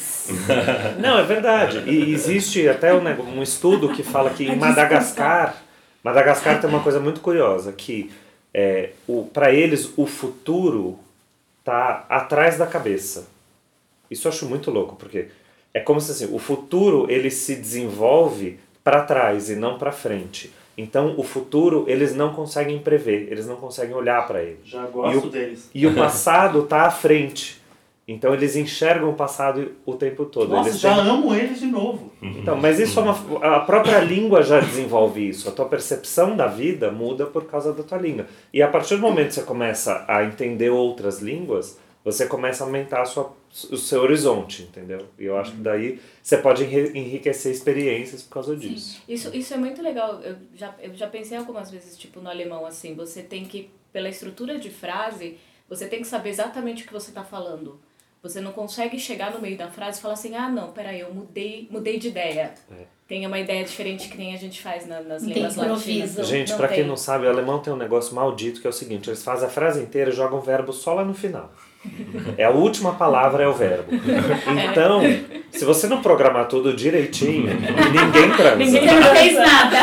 não, 0.98 1.18
é 1.18 1.22
verdade. 1.22 1.82
E 1.86 2.14
existe 2.14 2.66
até 2.66 2.94
um, 2.94 3.02
nego- 3.02 3.22
um 3.24 3.42
estudo 3.42 3.90
que 3.92 4.02
fala 4.02 4.30
que 4.30 4.44
em 4.44 4.56
Madagascar, 4.56 5.54
Madagascar 6.02 6.58
tem 6.58 6.70
uma 6.70 6.82
coisa 6.82 6.98
muito 6.98 7.20
curiosa, 7.20 7.72
que 7.72 8.10
é, 8.54 8.92
para 9.34 9.52
eles 9.52 9.92
o 9.98 10.06
futuro 10.06 10.98
tá 11.62 12.06
atrás 12.08 12.56
da 12.56 12.66
cabeça. 12.66 13.28
Isso 14.10 14.26
eu 14.26 14.32
acho 14.32 14.46
muito 14.46 14.70
louco, 14.70 14.96
porque 14.96 15.28
é 15.76 15.80
como 15.80 16.00
se 16.00 16.10
assim, 16.12 16.34
o 16.34 16.38
futuro 16.38 17.06
ele 17.10 17.30
se 17.30 17.54
desenvolve 17.56 18.58
para 18.82 19.02
trás 19.02 19.50
e 19.50 19.56
não 19.56 19.78
para 19.78 19.92
frente. 19.92 20.52
Então 20.78 21.14
o 21.16 21.22
futuro 21.22 21.84
eles 21.88 22.14
não 22.14 22.32
conseguem 22.32 22.78
prever, 22.78 23.28
eles 23.30 23.46
não 23.46 23.56
conseguem 23.56 23.94
olhar 23.94 24.26
para 24.26 24.42
ele. 24.42 24.58
Já 24.64 24.84
gosto 24.86 25.14
E 25.14 25.26
o- 25.26 25.30
deles. 25.30 25.70
E 25.74 25.86
o 25.86 25.94
passado 25.96 26.60
está 26.60 26.82
à 26.82 26.90
frente. 26.90 27.60
Então 28.08 28.32
eles 28.32 28.54
enxergam 28.54 29.10
o 29.10 29.14
passado 29.14 29.72
o 29.84 29.94
tempo 29.94 30.26
todo. 30.26 30.50
Nossa, 30.50 30.68
eles 30.68 30.80
já 30.80 30.94
têm- 30.94 31.08
amo 31.10 31.34
eles 31.34 31.58
de 31.58 31.66
novo. 31.66 32.12
Então, 32.22 32.54
mas 32.56 32.78
isso 32.78 33.00
é 33.00 33.02
uma, 33.02 33.56
a 33.56 33.60
própria 33.60 33.98
língua 33.98 34.42
já 34.44 34.60
desenvolve 34.60 35.28
isso. 35.28 35.48
A 35.48 35.52
tua 35.52 35.64
percepção 35.64 36.36
da 36.36 36.46
vida 36.46 36.90
muda 36.92 37.26
por 37.26 37.44
causa 37.46 37.72
da 37.72 37.82
tua 37.82 37.98
língua. 37.98 38.26
E 38.54 38.62
a 38.62 38.68
partir 38.68 38.94
do 38.96 39.02
momento 39.02 39.28
que 39.28 39.34
você 39.34 39.42
começa 39.42 40.04
a 40.06 40.22
entender 40.24 40.70
outras 40.70 41.20
línguas, 41.20 41.78
você 42.04 42.26
começa 42.26 42.62
a 42.62 42.66
aumentar 42.68 43.00
a 43.02 43.04
sua, 43.06 43.32
o 43.70 43.76
seu 43.76 44.02
horizonte, 44.02 44.62
entendeu? 44.62 45.06
E 45.18 45.24
eu 45.24 45.36
acho 45.36 45.52
que 45.52 45.58
daí 45.58 46.00
você 46.22 46.36
pode 46.38 46.64
enri- 46.64 46.92
enriquecer 46.98 47.52
experiências 47.52 48.22
por 48.22 48.34
causa 48.34 48.56
disso. 48.56 49.00
Isso, 49.08 49.30
isso 49.34 49.54
é 49.54 49.56
muito 49.56 49.80
legal. 49.82 50.20
Eu 50.22 50.36
já, 50.54 50.74
eu 50.80 50.94
já 50.94 51.06
pensei 51.06 51.36
algumas 51.38 51.70
vezes, 51.70 51.96
tipo, 51.96 52.20
no 52.20 52.28
alemão, 52.28 52.66
assim, 52.66 52.94
você 52.94 53.22
tem 53.22 53.44
que, 53.44 53.70
pela 53.92 54.08
estrutura 54.08 54.58
de 54.58 54.70
frase, 54.70 55.38
você 55.68 55.86
tem 55.86 56.00
que 56.00 56.06
saber 56.06 56.30
exatamente 56.30 56.84
o 56.84 56.86
que 56.86 56.92
você 56.92 57.10
está 57.10 57.24
falando. 57.24 57.80
Você 58.22 58.40
não 58.40 58.52
consegue 58.52 58.98
chegar 58.98 59.32
no 59.32 59.40
meio 59.40 59.56
da 59.56 59.70
frase 59.70 59.98
e 59.98 60.02
falar 60.02 60.14
assim, 60.14 60.34
ah, 60.34 60.48
não, 60.48 60.72
peraí, 60.72 61.00
eu 61.00 61.14
mudei, 61.14 61.68
mudei 61.70 61.98
de 61.98 62.08
ideia. 62.08 62.54
É. 62.72 62.84
Tem 63.06 63.24
uma 63.24 63.38
ideia 63.38 63.62
diferente 63.64 64.08
que 64.08 64.18
nem 64.18 64.34
a 64.34 64.36
gente 64.36 64.60
faz 64.60 64.84
na- 64.84 65.00
nas 65.00 65.22
línguas 65.22 65.54
latinas. 65.76 66.10
Gente, 66.28 66.48
pra 66.56 66.66
quem 66.66 66.84
não 66.88 66.96
sabe, 66.96 67.24
o 67.26 67.28
alemão 67.30 67.60
tem 67.60 67.72
um 67.72 67.76
negócio 67.76 68.12
maldito 68.16 68.60
que 68.60 68.66
é 68.66 68.70
o 68.70 68.72
seguinte: 68.72 69.08
eles 69.08 69.22
fazem 69.22 69.46
a 69.46 69.50
frase 69.50 69.80
inteira 69.80 70.10
e 70.10 70.12
jogam 70.12 70.38
o 70.40 70.42
verbo 70.42 70.72
só 70.72 70.92
lá 70.94 71.04
no 71.04 71.14
final. 71.14 71.52
É 72.36 72.44
a 72.44 72.50
última 72.50 72.94
palavra 72.94 73.44
é 73.44 73.48
o 73.48 73.52
verbo. 73.52 73.84
Então, 74.70 75.00
se 75.50 75.64
você 75.64 75.86
não 75.86 76.02
programar 76.02 76.46
tudo 76.48 76.74
direitinho, 76.74 77.46
ninguém 77.46 78.30
transa. 78.36 78.80
Não 78.80 79.14
fez 79.14 79.34
nada. 79.34 79.78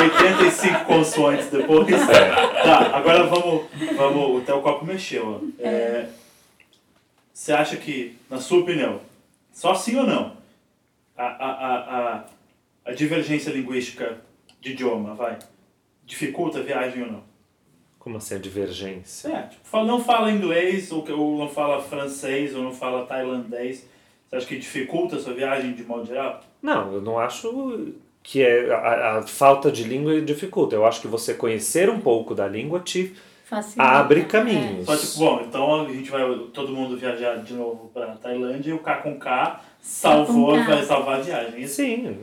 85 0.00 0.84
consoantes 0.84 1.50
depois. 1.50 1.86
Tá, 2.06 2.96
agora 2.96 3.24
vamos. 3.24 3.64
vamos 3.96 4.42
até 4.42 4.52
o 4.52 4.60
copo 4.60 4.84
mexeu. 4.84 5.40
ó. 5.40 5.62
É, 5.62 6.06
você 7.32 7.52
acha 7.52 7.76
que, 7.76 8.16
na 8.30 8.38
sua 8.40 8.60
opinião, 8.60 9.00
só 9.52 9.74
sim 9.74 9.96
ou 9.96 10.06
não, 10.06 10.36
a, 11.16 11.24
a, 11.24 11.50
a, 11.50 11.98
a, 12.16 12.24
a 12.86 12.92
divergência 12.92 13.50
linguística 13.50 14.18
de 14.60 14.72
idioma, 14.72 15.14
vai, 15.14 15.38
dificulta 16.06 16.60
a 16.60 16.62
viagem 16.62 17.02
ou 17.02 17.12
não? 17.12 17.33
Como 18.04 18.18
assim 18.18 18.34
a 18.34 18.38
divergência? 18.38 19.28
É, 19.28 19.42
tipo, 19.44 19.82
não 19.82 19.98
fala 19.98 20.30
inglês, 20.30 20.92
ou, 20.92 21.02
não 21.38 21.48
fala 21.48 21.80
francês, 21.80 22.54
ou 22.54 22.62
não 22.62 22.70
fala 22.70 23.06
tailandês. 23.06 23.88
Você 24.28 24.36
acha 24.36 24.46
que 24.46 24.58
dificulta 24.58 25.16
a 25.16 25.18
sua 25.18 25.32
viagem 25.32 25.72
de 25.72 25.82
modo 25.84 26.04
geral? 26.04 26.42
Não, 26.60 26.92
eu 26.92 27.00
não 27.00 27.18
acho 27.18 27.94
que 28.22 28.42
é 28.42 28.70
a, 28.74 29.20
a 29.20 29.22
falta 29.22 29.72
de 29.72 29.84
língua 29.84 30.20
dificulta. 30.20 30.76
Eu 30.76 30.84
acho 30.84 31.00
que 31.00 31.06
você 31.08 31.32
conhecer 31.32 31.88
um 31.88 31.98
pouco 31.98 32.34
da 32.34 32.46
língua 32.46 32.80
te 32.80 33.14
Facilita. 33.46 33.82
abre 33.82 34.24
caminhos. 34.24 34.84
Só 34.84 34.96
tipo, 34.98 35.18
bom, 35.20 35.40
então 35.48 35.86
a 35.86 35.88
gente 35.90 36.10
vai 36.10 36.22
todo 36.52 36.72
mundo 36.72 36.98
viajar 36.98 37.36
de 37.36 37.54
novo 37.54 37.90
pra 37.94 38.16
Tailândia 38.16 38.68
e 38.68 38.74
o 38.74 38.80
K 38.80 38.96
com 38.96 39.18
K 39.18 39.62
salvou, 39.80 40.62
vai 40.62 40.84
salvar 40.84 41.20
a 41.20 41.22
viagem. 41.22 41.62
Isso. 41.62 41.76
Sim, 41.76 42.18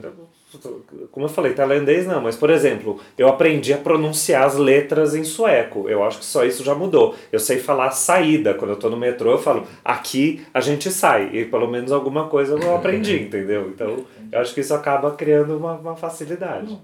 como 1.11 1.25
eu 1.25 1.29
falei, 1.29 1.53
tailandês 1.53 2.05
não, 2.05 2.21
mas 2.21 2.35
por 2.35 2.49
exemplo, 2.49 2.99
eu 3.17 3.27
aprendi 3.27 3.73
a 3.73 3.77
pronunciar 3.77 4.45
as 4.45 4.57
letras 4.57 5.15
em 5.15 5.23
sueco. 5.23 5.87
Eu 5.87 6.03
acho 6.03 6.19
que 6.19 6.25
só 6.25 6.43
isso 6.43 6.63
já 6.63 6.75
mudou. 6.75 7.15
Eu 7.31 7.39
sei 7.39 7.57
falar 7.57 7.91
saída. 7.91 8.53
Quando 8.53 8.71
eu 8.71 8.79
tô 8.79 8.89
no 8.89 8.97
metrô, 8.97 9.31
eu 9.31 9.37
falo 9.37 9.65
aqui 9.83 10.45
a 10.53 10.59
gente 10.59 10.91
sai. 10.91 11.29
E 11.33 11.45
pelo 11.45 11.69
menos 11.69 11.91
alguma 11.91 12.27
coisa 12.27 12.57
eu 12.57 12.75
aprendi, 12.75 13.21
entendeu? 13.23 13.69
Então 13.69 14.05
eu 14.31 14.39
acho 14.39 14.53
que 14.53 14.61
isso 14.61 14.73
acaba 14.73 15.11
criando 15.11 15.57
uma, 15.57 15.73
uma 15.73 15.95
facilidade. 15.95 16.77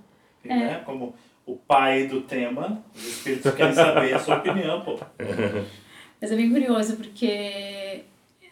E, 0.44 0.48
né, 0.48 0.82
como 0.86 1.14
o 1.46 1.56
pai 1.56 2.08
do 2.08 2.22
tema, 2.22 2.84
os 2.96 3.06
espíritos 3.06 3.54
querem 3.54 3.74
saber 3.74 4.14
a 4.14 4.20
sua 4.20 4.38
opinião, 4.38 4.82
pô. 4.82 4.98
Mas 6.20 6.32
é 6.32 6.36
bem 6.36 6.50
curioso 6.52 6.98
porque 6.98 8.04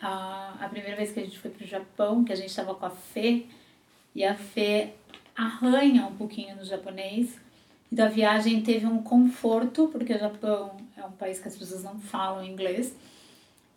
a, 0.01 0.55
a 0.61 0.69
primeira 0.69 0.95
vez 0.95 1.11
que 1.11 1.19
a 1.19 1.23
gente 1.23 1.39
foi 1.39 1.51
pro 1.51 1.65
Japão, 1.65 2.23
que 2.23 2.31
a 2.31 2.35
gente 2.35 2.49
estava 2.49 2.75
com 2.75 2.85
a 2.85 2.89
Fê, 2.89 3.45
e 4.15 4.23
a 4.23 4.33
Fê 4.33 4.91
arranha 5.35 6.05
um 6.05 6.15
pouquinho 6.15 6.55
no 6.55 6.65
japonês. 6.65 7.39
E 7.91 7.95
da 7.95 8.07
viagem 8.07 8.61
teve 8.61 8.85
um 8.85 9.01
conforto, 9.01 9.87
porque 9.89 10.13
o 10.13 10.19
Japão 10.19 10.77
é 10.97 11.05
um 11.05 11.11
país 11.11 11.39
que 11.39 11.47
as 11.47 11.57
pessoas 11.57 11.83
não 11.83 11.99
falam 11.99 12.43
inglês. 12.43 12.95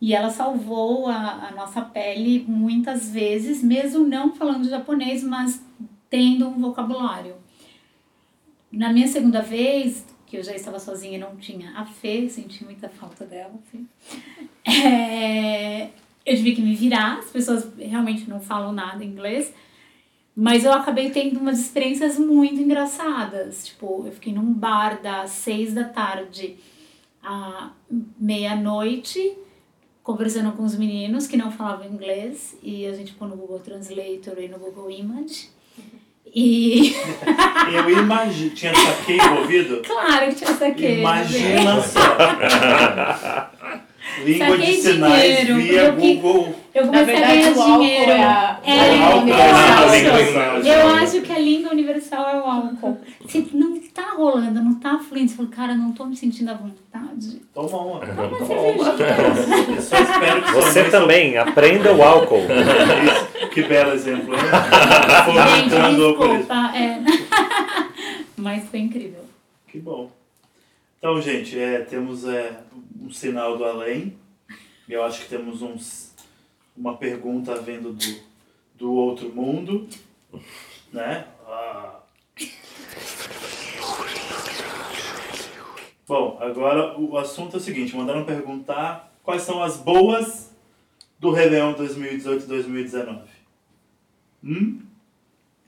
E 0.01 0.15
ela 0.15 0.29
salvou 0.29 1.07
a, 1.07 1.49
a 1.49 1.51
nossa 1.51 1.81
pele 1.81 2.45
muitas 2.47 3.09
vezes, 3.11 3.61
mesmo 3.61 4.07
não 4.07 4.33
falando 4.33 4.69
japonês, 4.69 5.23
mas 5.23 5.61
tendo 6.09 6.47
um 6.47 6.59
vocabulário. 6.59 7.35
Na 8.71 8.93
minha 8.93 9.07
segunda 9.07 9.41
vez, 9.41 10.05
que 10.25 10.37
eu 10.37 10.43
já 10.43 10.55
estava 10.55 10.79
sozinha 10.79 11.17
e 11.17 11.19
não 11.19 11.35
tinha 11.35 11.71
a 11.71 11.85
Fê, 11.85 12.29
senti 12.29 12.63
muita 12.63 12.87
falta 12.87 13.25
dela, 13.25 13.53
Fê. 13.71 13.79
É, 14.71 15.89
eu 16.23 16.35
tive 16.35 16.53
que 16.53 16.61
me 16.61 16.75
virar, 16.75 17.17
as 17.17 17.31
pessoas 17.31 17.67
realmente 17.75 18.29
não 18.29 18.39
falam 18.39 18.71
nada 18.71 19.03
inglês, 19.03 19.51
mas 20.41 20.63
eu 20.63 20.71
acabei 20.71 21.09
tendo 21.09 21.37
umas 21.37 21.59
experiências 21.59 22.17
muito 22.17 22.61
engraçadas. 22.61 23.65
Tipo, 23.65 24.05
eu 24.05 24.11
fiquei 24.13 24.31
num 24.31 24.53
bar 24.53 25.01
das 25.01 25.31
seis 25.31 25.73
da 25.73 25.83
tarde 25.83 26.55
à 27.21 27.71
meia-noite, 28.17 29.33
conversando 30.01 30.53
com 30.53 30.63
os 30.63 30.77
meninos 30.77 31.27
que 31.27 31.35
não 31.35 31.51
falavam 31.51 31.85
inglês, 31.91 32.57
e 32.63 32.87
a 32.87 32.93
gente 32.93 33.11
pôs 33.15 33.29
no 33.29 33.35
Google 33.35 33.59
Translator 33.59 34.39
e 34.39 34.47
no 34.47 34.57
Google 34.57 34.89
Image. 34.89 35.49
E 36.33 36.93
Eu 37.75 37.89
imagino. 37.89 38.51
Tinha 38.51 38.73
saque 38.73 39.17
envolvido? 39.17 39.81
claro 39.85 40.29
que 40.29 40.35
tinha 40.35 40.53
saqueiro. 40.53 41.01
Imagina 41.01 41.81
só. 41.81 41.99
Língua 44.25 44.57
de 44.57 44.65
Saquei 44.65 44.73
sinais 44.81 45.23
dinheiro, 45.47 45.55
via 45.61 45.91
Google. 45.91 46.55
Eu 46.73 46.85
Na 46.85 46.91
comecei 46.99 47.15
a 47.15 47.17
verdade, 47.27 47.41
ganhar 47.41 47.57
o 47.57 47.61
álcool 47.61 47.79
dinheiro. 47.83 48.11
é 48.11 48.23
a- 48.23 48.59
É, 48.65 48.71
o 48.71 49.03
álcool 49.03 49.29
é 49.29 49.87
universal. 49.87 50.59
Eu 50.61 50.87
acho 50.95 51.21
que 51.21 51.31
a 51.31 51.39
língua 51.39 51.71
universal 51.71 52.29
é 52.29 52.35
o 52.39 52.43
álcool. 52.43 52.97
Se 53.27 53.47
não 53.53 53.79
tá 53.93 54.13
rolando, 54.15 54.63
não 54.63 54.75
tá 54.75 54.97
fluindo, 54.99 55.29
você 55.29 55.35
fala, 55.35 55.49
cara, 55.49 55.75
não 55.75 55.91
tô 55.91 56.05
me 56.05 56.15
sentindo 56.15 56.51
à 56.51 56.53
vontade. 56.53 57.41
Toma 57.53 57.77
uma. 57.81 57.99
Toma 57.99 58.97
cervejinha. 58.97 59.77
Espero 59.77 60.41
que 60.43 60.51
Você 60.53 60.83
também, 60.85 61.37
aprenda 61.37 61.93
o 61.93 62.01
álcool. 62.01 62.43
Que 63.51 63.63
belo 63.63 63.91
exemplo, 63.93 64.33
hein? 64.35 64.39
Gente, 65.69 65.95
desculpa. 65.97 66.71
É. 66.75 66.99
Mas 68.37 68.63
foi 68.69 68.79
incrível. 68.79 69.19
Que 69.67 69.79
bom. 69.79 70.09
Então, 70.97 71.21
gente, 71.21 71.57
é, 71.59 71.79
temos 71.79 72.25
é, 72.27 72.51
um 73.01 73.11
sinal 73.11 73.57
do 73.57 73.63
além. 73.63 74.17
Eu 74.87 75.03
acho 75.03 75.21
que 75.21 75.29
temos 75.29 75.61
uns, 75.61 76.15
uma 76.75 76.97
pergunta 76.97 77.55
vindo 77.61 77.93
do, 77.93 78.19
do 78.75 78.93
outro 78.93 79.29
mundo, 79.29 79.87
né? 80.91 81.27
Ah. 81.47 81.99
Bom, 86.07 86.37
agora 86.41 86.99
o 86.99 87.17
assunto 87.17 87.55
é 87.55 87.57
o 87.57 87.61
seguinte, 87.61 87.95
mandaram 87.95 88.25
perguntar 88.25 89.13
quais 89.23 89.43
são 89.43 89.61
as 89.61 89.77
boas 89.77 90.51
do 91.19 91.29
Réveillon 91.29 91.73
2018 91.73 92.45
e 92.45 92.47
2019. 92.47 93.21
Hum? 94.43 94.88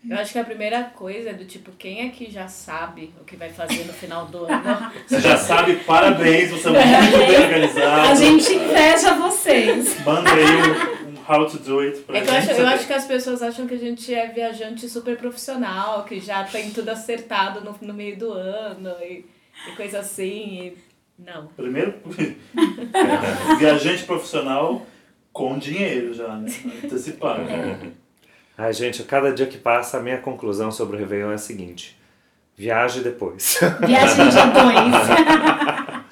Eu 0.09 0.17
acho 0.17 0.31
que 0.33 0.39
a 0.39 0.43
primeira 0.43 0.83
coisa 0.85 1.29
é 1.29 1.33
do 1.33 1.45
tipo, 1.45 1.71
quem 1.77 2.07
aqui 2.07 2.29
já 2.31 2.47
sabe 2.47 3.13
o 3.21 3.23
que 3.23 3.35
vai 3.35 3.49
fazer 3.49 3.85
no 3.85 3.93
final 3.93 4.25
do 4.25 4.45
ano? 4.45 4.91
Você 5.07 5.21
já 5.21 5.37
sabe, 5.37 5.75
parabéns, 5.77 6.49
você 6.49 6.69
é 6.69 6.71
muito 6.71 7.17
bem 7.27 7.39
organizado. 7.43 8.09
A 8.09 8.15
gente 8.15 8.51
inveja 8.53 9.13
vocês. 9.13 10.03
Manda 10.03 10.31
aí 10.31 11.05
um, 11.05 11.09
um 11.11 11.23
how 11.31 11.45
to 11.47 11.59
do 11.59 11.79
it 11.81 11.99
pra 11.99 12.17
É 12.17 12.21
que 12.21 12.29
eu 12.29 12.33
gente. 12.33 12.51
acho, 12.51 12.61
eu 12.61 12.67
acho 12.67 12.87
que 12.87 12.93
as 12.93 13.05
pessoas 13.05 13.43
acham 13.43 13.67
que 13.67 13.75
a 13.75 13.77
gente 13.77 14.11
é 14.13 14.27
viajante 14.27 14.89
super 14.89 15.15
profissional, 15.17 16.03
que 16.03 16.19
já 16.19 16.43
tem 16.45 16.71
tudo 16.71 16.89
acertado 16.89 17.61
no, 17.61 17.75
no 17.79 17.93
meio 17.93 18.17
do 18.17 18.33
ano 18.33 18.95
e, 19.03 19.23
e 19.67 19.75
coisa 19.75 19.99
assim. 19.99 20.73
E... 20.75 20.77
Não. 21.19 21.45
Primeiro, 21.55 21.93
viajante 23.59 24.03
profissional 24.05 24.87
com 25.31 25.59
dinheiro 25.59 26.11
já, 26.11 26.35
né? 26.37 26.51
Antecipado. 26.83 27.41
Ai, 28.61 28.73
gente, 28.73 29.01
a 29.01 29.05
cada 29.05 29.33
dia 29.33 29.47
que 29.47 29.57
passa, 29.57 29.97
a 29.97 29.99
minha 30.03 30.19
conclusão 30.19 30.71
sobre 30.71 30.95
o 30.95 30.99
Réveillon 30.99 31.31
é 31.31 31.33
a 31.33 31.37
seguinte: 31.39 31.97
viaje 32.55 33.01
depois. 33.01 33.59
Viagem 33.87 34.29
dia 34.29 34.45
2. 34.45 36.05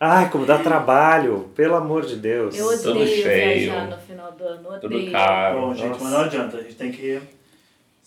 Ai, 0.00 0.30
como 0.30 0.46
dá 0.46 0.56
trabalho, 0.56 1.50
pelo 1.54 1.74
amor 1.74 2.06
de 2.06 2.16
Deus. 2.16 2.56
Eu 2.56 2.68
Tudo 2.78 3.00
odeio 3.02 3.22
cheio. 3.22 3.70
viajar 3.72 3.86
no 3.86 3.98
final 3.98 4.32
do 4.32 4.44
ano, 4.44 4.80
Tudo 4.80 4.86
odeio. 4.96 5.12
caro. 5.12 5.60
Bom, 5.60 5.74
gente, 5.74 5.88
Nossa. 5.88 6.04
mas 6.04 6.12
não 6.14 6.20
adianta, 6.20 6.56
a 6.56 6.62
gente 6.62 6.74
tem 6.76 6.90
que. 6.90 7.20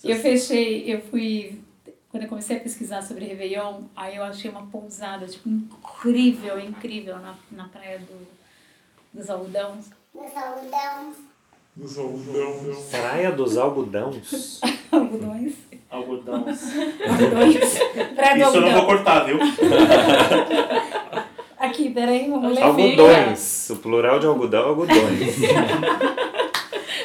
Eu 0.03 0.15
fechei, 0.17 0.91
eu 0.91 0.99
fui. 0.99 1.61
Quando 2.09 2.23
eu 2.23 2.29
comecei 2.29 2.57
a 2.57 2.59
pesquisar 2.61 3.03
sobre 3.03 3.25
Réveillon, 3.25 3.81
aí 3.95 4.15
eu 4.15 4.23
achei 4.23 4.49
uma 4.49 4.65
pousada, 4.65 5.27
tipo, 5.27 5.47
incrível, 5.47 6.59
incrível 6.59 7.19
na, 7.19 7.35
na 7.51 7.65
praia 7.67 7.99
do, 7.99 8.27
dos 9.13 9.29
algodões. 9.29 9.85
Praia 12.91 13.31
dos 13.31 13.57
Algodões. 13.57 14.61
Algodões. 14.91 15.53
Algodões. 15.89 16.59
Praia 18.15 18.35
do 18.35 18.41
Isso 18.49 18.57
eu 18.57 18.61
não 18.61 18.73
vou 18.73 18.85
cortar, 18.85 19.25
viu? 19.25 19.39
Aqui, 21.57 21.89
peraí, 21.89 22.29
vamos 22.29 22.53
ler. 22.53 22.61
Algodões. 22.61 23.69
O 23.71 23.77
plural 23.77 24.19
de 24.19 24.27
algodão 24.27 24.61
é 24.61 24.65
algodões. 24.67 25.35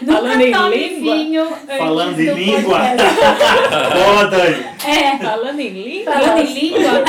Falando 0.07 0.40
em 0.42 0.52
língua? 0.70 1.46
Falando 1.78 2.20
em 2.20 2.35
língua? 2.35 2.78
Boa, 3.94 4.24
Dani! 4.26 4.64
É, 4.87 5.16
Falando 5.18 5.61
em 5.61 5.68
língua, 5.70 6.12
falando 6.12 6.38
em 6.40 6.52
língua. 6.54 7.04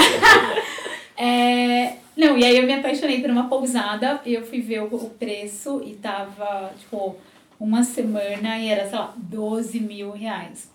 é, 1.18 1.94
não, 2.16 2.38
e 2.38 2.46
aí 2.46 2.56
eu 2.58 2.64
me 2.64 2.74
apaixonei 2.74 3.20
por 3.22 3.30
uma 3.30 3.48
pousada, 3.50 4.22
eu 4.26 4.44
fui 4.46 4.62
ver 4.62 4.82
o, 4.82 4.86
o 4.96 5.10
preço 5.10 5.82
e 5.86 5.94
tava, 5.96 6.72
tipo, 6.80 7.18
uma 7.60 7.84
semana 7.84 8.58
e 8.58 8.70
era, 8.70 8.88
sei 8.90 8.98
lá, 8.98 9.14
12 9.18 9.80
mil 9.80 10.12
reais. 10.12 10.72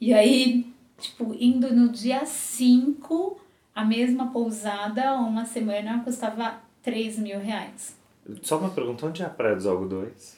E 0.00 0.12
aí, 0.12 0.72
tipo, 0.98 1.34
indo 1.38 1.74
no 1.74 1.88
dia 1.88 2.24
5, 2.26 3.40
a 3.74 3.84
mesma 3.84 4.30
pousada, 4.30 5.14
uma 5.14 5.44
semana, 5.44 6.02
custava 6.04 6.60
3 6.82 7.18
mil 7.18 7.40
reais. 7.40 7.96
Só 8.42 8.58
uma 8.58 8.70
pergunta: 8.70 9.06
onde 9.06 9.22
é 9.22 9.26
a 9.26 9.30
Praia 9.30 9.56
dos 9.56 9.66
Algodões? 9.66 10.36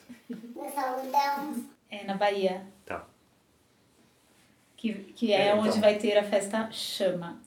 É, 1.89 2.05
na 2.05 2.15
Bahia. 2.15 2.65
Tá. 2.85 3.05
Que, 4.77 4.93
que 4.93 5.33
é, 5.33 5.47
É, 5.47 5.55
onde 5.55 5.69
então. 5.69 5.81
vai 5.81 5.95
ter 5.97 6.17
a 6.17 6.23
festa 6.23 6.71
Chama. 6.71 7.37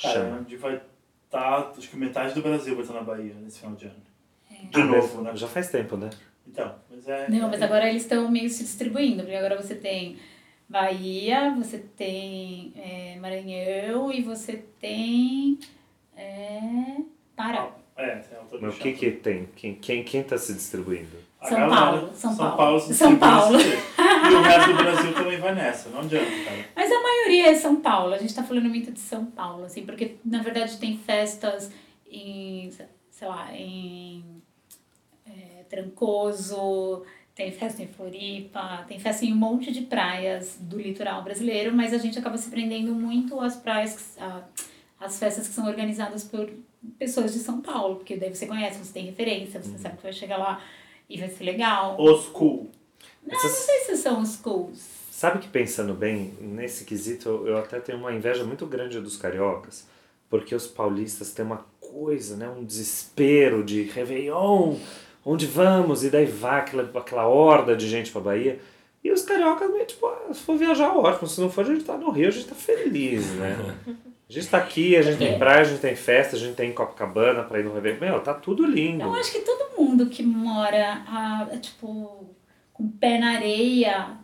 Cara, 0.00 0.14
Chama. 0.14 0.38
onde 0.38 0.56
vai 0.56 0.80
estar. 1.26 1.72
Acho 1.76 1.90
que 1.90 1.96
metade 1.96 2.34
do 2.34 2.42
Brasil 2.42 2.74
vai 2.74 2.82
estar 2.82 2.94
na 2.94 3.02
Bahia 3.02 3.34
nesse 3.34 3.58
final 3.60 3.74
de 3.76 3.86
ano. 3.86 4.02
É. 4.50 4.66
De 4.66 4.82
novo, 4.82 5.22
né? 5.22 5.36
Já 5.36 5.46
faz 5.46 5.68
tempo, 5.70 5.96
né? 5.96 6.10
Então, 6.46 6.74
mas 6.90 7.08
é. 7.08 7.28
Não, 7.30 7.48
mas 7.48 7.60
agora 7.62 7.88
eles 7.88 8.02
estão 8.02 8.30
meio 8.30 8.48
se 8.48 8.62
distribuindo, 8.64 9.22
porque 9.22 9.34
agora 9.36 9.60
você 9.60 9.74
tem 9.74 10.16
Bahia, 10.68 11.54
você 11.56 11.78
tem 11.78 12.72
é, 12.76 13.16
Maranhão 13.20 14.12
e 14.12 14.22
você 14.22 14.64
tem 14.80 15.58
é, 16.16 16.60
Pará. 17.36 17.70
É, 17.96 18.16
tem 18.16 18.60
Mas 18.60 18.74
o 18.74 18.78
que 18.78 18.92
que 18.92 19.10
tem? 19.12 19.48
Quem, 19.56 19.74
quem, 19.76 20.04
quem 20.04 20.22
tá 20.22 20.36
se 20.38 20.52
distribuindo? 20.54 21.16
A 21.40 21.46
São 21.48 21.58
galera- 21.58 21.76
Paulo, 21.80 22.10
São 22.14 22.36
Paulo. 22.36 22.80
se 22.80 22.94
São 22.94 23.10
distribui 23.10 23.18
Paulo. 23.18 23.56
nesse 23.56 23.68
jeito. 23.68 23.82
E 23.98 24.34
o 24.34 24.40
resto 24.42 24.70
do 24.70 24.76
Brasil 24.76 25.14
também 25.14 25.38
vai 25.38 25.54
nessa, 25.54 25.88
não 25.90 26.00
adianta, 26.00 26.30
cara. 26.44 26.64
Mas 26.74 26.90
a 26.90 27.02
maioria 27.02 27.50
é 27.50 27.54
São 27.54 27.76
Paulo, 27.76 28.14
a 28.14 28.18
gente 28.18 28.34
tá 28.34 28.42
falando 28.42 28.68
muito 28.68 28.90
de 28.90 29.00
São 29.00 29.26
Paulo, 29.26 29.64
assim, 29.64 29.84
porque 29.84 30.16
na 30.24 30.42
verdade 30.42 30.78
tem 30.78 30.96
festas 30.96 31.70
em, 32.10 32.70
sei 33.10 33.28
lá, 33.28 33.54
em 33.54 34.42
Trancoso, 35.74 37.02
tem 37.34 37.50
festa 37.50 37.82
em 37.82 37.88
Floripa, 37.88 38.84
tem 38.86 38.98
festa 38.98 39.24
em 39.24 39.32
um 39.32 39.36
monte 39.36 39.72
de 39.72 39.82
praias 39.82 40.56
do 40.60 40.78
litoral 40.80 41.22
brasileiro, 41.24 41.74
mas 41.74 41.92
a 41.92 41.98
gente 41.98 42.18
acaba 42.18 42.38
se 42.38 42.48
prendendo 42.48 42.94
muito 42.94 43.40
às 43.40 43.56
praias, 43.56 44.16
às 45.00 45.18
festas 45.18 45.48
que 45.48 45.54
são 45.54 45.66
organizadas 45.66 46.22
por 46.24 46.48
pessoas 46.98 47.32
de 47.32 47.40
São 47.40 47.60
Paulo, 47.60 47.96
porque 47.96 48.16
daí 48.16 48.32
você 48.32 48.46
conhece, 48.46 48.78
você 48.78 48.92
tem 48.92 49.06
referência, 49.06 49.60
você 49.60 49.76
sabe 49.78 49.96
que 49.96 50.02
vai 50.04 50.12
chegar 50.12 50.36
lá 50.36 50.62
e 51.08 51.18
vai 51.18 51.28
ser 51.28 51.44
legal. 51.44 51.96
Os 52.00 52.26
cool. 52.26 52.70
Não 53.26 53.38
sei 53.38 53.80
se 53.80 53.96
são 53.96 54.20
os 54.20 54.34
schools. 54.36 54.78
Sabe 55.10 55.38
que 55.40 55.48
pensando 55.48 55.94
bem, 55.94 56.34
nesse 56.40 56.84
quesito 56.84 57.28
eu- 57.28 57.46
eu 57.48 57.58
até 57.58 57.80
tenho 57.80 57.98
uma 57.98 58.12
inveja 58.12 58.44
muito 58.44 58.66
grande 58.66 59.00
dos 59.00 59.16
cariocas, 59.16 59.86
porque 60.28 60.54
os 60.54 60.66
paulistas 60.66 61.32
têm 61.32 61.44
uma 61.44 61.64
coisa, 61.80 62.36
né, 62.36 62.48
um 62.48 62.64
desespero 62.64 63.64
de 63.64 63.82
Réveillon, 63.82 64.76
onde 65.24 65.46
vamos? 65.46 66.04
E 66.04 66.10
daí 66.10 66.26
vai 66.26 66.60
aquela, 66.60 66.90
aquela 66.98 67.26
horda 67.26 67.76
de 67.76 67.88
gente 67.88 68.10
pra 68.10 68.20
Bahia. 68.20 68.60
E 69.02 69.10
os 69.12 69.22
cariocas 69.22 69.70
meio 69.70 69.84
tipo, 69.84 70.06
ah, 70.06 70.32
se 70.32 70.40
for 70.40 70.56
viajar, 70.56 70.96
ótimo, 70.96 71.28
se 71.28 71.40
não 71.40 71.50
for, 71.50 71.64
a 71.64 71.68
gente 71.68 71.84
tá 71.84 71.96
no 71.96 72.10
Rio, 72.10 72.28
a 72.28 72.30
gente 72.30 72.46
tá 72.46 72.54
feliz, 72.54 73.26
né? 73.32 73.76
A 73.86 74.32
gente 74.32 74.48
tá 74.48 74.56
aqui, 74.56 74.96
a 74.96 75.02
gente 75.02 75.18
tem 75.18 75.38
praia, 75.38 75.60
a 75.60 75.64
gente 75.64 75.80
tem 75.80 75.94
festa, 75.94 76.36
a 76.36 76.38
gente 76.38 76.54
tem 76.54 76.72
Copacabana 76.72 77.42
pra 77.42 77.60
ir 77.60 77.64
no 77.64 77.74
Réveillon. 77.74 78.00
Meu, 78.00 78.20
tá 78.20 78.32
tudo 78.32 78.64
lindo. 78.64 79.04
Eu 79.04 79.14
acho 79.14 79.32
que 79.32 79.40
todo 79.40 79.78
mundo 79.78 80.06
que 80.06 80.22
mora, 80.22 81.04
ah, 81.06 81.46
tipo, 81.60 82.34
com 82.72 82.84
o 82.84 82.88
pé 82.88 83.18
na 83.18 83.32
areia 83.32 84.16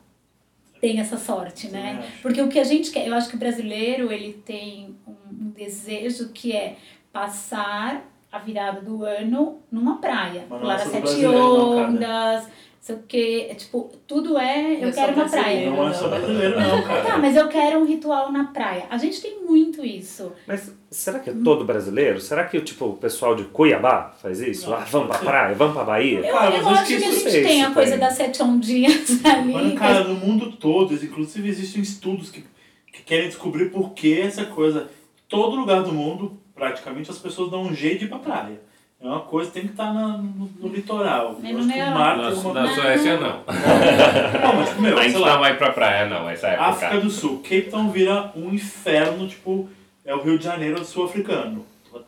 tem 0.80 0.98
essa 0.98 1.18
sorte, 1.18 1.68
né? 1.68 2.10
Porque 2.22 2.40
o 2.40 2.48
que 2.48 2.58
a 2.58 2.64
gente 2.64 2.90
quer, 2.90 3.06
eu 3.06 3.14
acho 3.14 3.28
que 3.28 3.36
o 3.36 3.38
brasileiro, 3.38 4.10
ele 4.10 4.32
tem 4.32 4.96
um 5.06 5.50
desejo 5.50 6.30
que 6.30 6.52
é 6.52 6.76
passar 7.12 8.02
a 8.32 8.38
virada 8.38 8.80
do 8.80 9.04
ano 9.04 9.58
numa 9.70 9.96
praia. 10.00 10.42
Mas 10.48 10.50
não 10.50 10.58
Pular 10.60 10.74
é 10.74 10.82
as 10.82 10.88
sete 10.88 11.00
brasileiro, 11.02 11.32
não, 11.32 11.88
ondas, 11.88 12.48
sei 12.80 12.94
o 12.96 13.02
quê. 13.06 13.46
É, 13.50 13.54
tipo, 13.54 13.90
tudo 14.06 14.38
é, 14.38 14.78
eu 14.84 14.92
só 14.92 15.00
quero 15.04 15.14
uma 15.20 15.28
praia. 15.28 15.70
Não 15.70 15.88
é 15.88 15.92
só 15.92 16.08
brasileiro, 16.08 16.60
não, 16.60 16.82
Tá, 16.82 16.88
cara. 17.02 17.18
mas 17.18 17.36
eu 17.36 17.48
quero 17.48 17.78
um 17.80 17.84
ritual 17.84 18.32
na 18.32 18.44
praia. 18.44 18.84
A 18.88 18.96
gente 18.96 19.20
tem 19.20 19.42
muito 19.44 19.84
isso. 19.84 20.32
Mas 20.46 20.72
será 20.90 21.18
que 21.18 21.30
é 21.30 21.34
todo 21.44 21.64
brasileiro? 21.64 22.20
Será 22.20 22.44
que 22.44 22.60
tipo, 22.60 22.86
o 22.86 22.96
pessoal 22.96 23.34
de 23.34 23.44
Cuiabá 23.44 24.14
faz 24.22 24.40
isso? 24.40 24.70
Não, 24.70 24.76
ah, 24.76 24.86
vamos 24.90 25.08
pra 25.08 25.18
praia, 25.18 25.54
vamos 25.54 25.74
pra 25.74 25.84
Bahia? 25.84 26.20
Eu, 26.20 26.32
Cara, 26.32 26.56
eu 26.56 26.68
acho 26.68 26.86
que 26.86 26.96
que, 26.98 27.04
a 27.04 27.10
gente 27.12 27.30
tem 27.42 27.64
a 27.64 27.70
coisa 27.72 27.90
tem. 27.92 28.00
das 28.00 28.14
sete 28.14 28.42
ondinhas 28.42 29.22
ali. 29.26 29.52
Mas, 29.52 29.78
cara, 29.78 30.04
no 30.04 30.14
mundo 30.14 30.52
todo, 30.52 30.94
inclusive 30.94 31.48
existem 31.48 31.82
estudos 31.82 32.30
que, 32.30 32.44
que 32.92 33.02
querem 33.02 33.28
descobrir 33.28 33.70
por 33.70 33.90
que 33.90 34.20
essa 34.20 34.44
coisa. 34.46 34.88
Todo 35.28 35.54
lugar 35.54 35.84
do 35.84 35.92
mundo, 35.92 36.39
praticamente, 36.64 37.10
as 37.10 37.18
pessoas 37.18 37.50
dão 37.50 37.62
um 37.62 37.74
jeito 37.74 38.00
de 38.00 38.04
ir 38.04 38.08
pra 38.08 38.18
praia. 38.18 38.60
É 39.02 39.06
uma 39.06 39.20
coisa 39.20 39.48
que 39.50 39.54
tem 39.54 39.64
que 39.66 39.70
estar 39.72 39.94
na- 39.94 40.18
no, 40.18 40.50
no 40.60 40.68
litoral. 40.68 41.38
Nem 41.40 41.54
no 41.54 41.64
meio. 41.64 41.86
mar 41.90 42.18
Na, 42.18 42.28
uma... 42.28 42.52
na 42.52 42.74
Suécia, 42.74 43.18
não. 43.18 43.42
Não, 43.48 44.56
mas, 44.56 44.68
tipo, 44.68 44.82
meu, 44.82 44.92
A 44.98 45.00
sei 45.00 45.10
gente 45.10 45.20
lá, 45.22 45.32
não 45.32 45.40
vai 45.40 45.56
pra 45.56 45.72
praia, 45.72 46.06
não, 46.06 46.28
essa 46.28 46.48
época. 46.48 46.68
África 46.68 47.00
do 47.00 47.08
Sul. 47.10 47.38
Cape 47.42 47.62
Town 47.70 47.90
vira 47.90 48.30
um 48.36 48.52
inferno, 48.52 49.26
tipo, 49.26 49.70
é 50.04 50.14
o 50.14 50.20
Rio 50.22 50.36
de 50.38 50.44
Janeiro 50.44 50.84
sul-africano. 50.84 51.64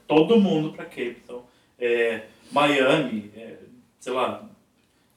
Todo 0.07 0.39
mundo 0.39 0.71
pra 0.75 0.85
Cape 0.85 1.17
Town. 1.27 1.41
É, 1.81 2.21
Miami, 2.53 3.31
é, 3.35 3.55
sei 3.99 4.13
lá, 4.13 4.43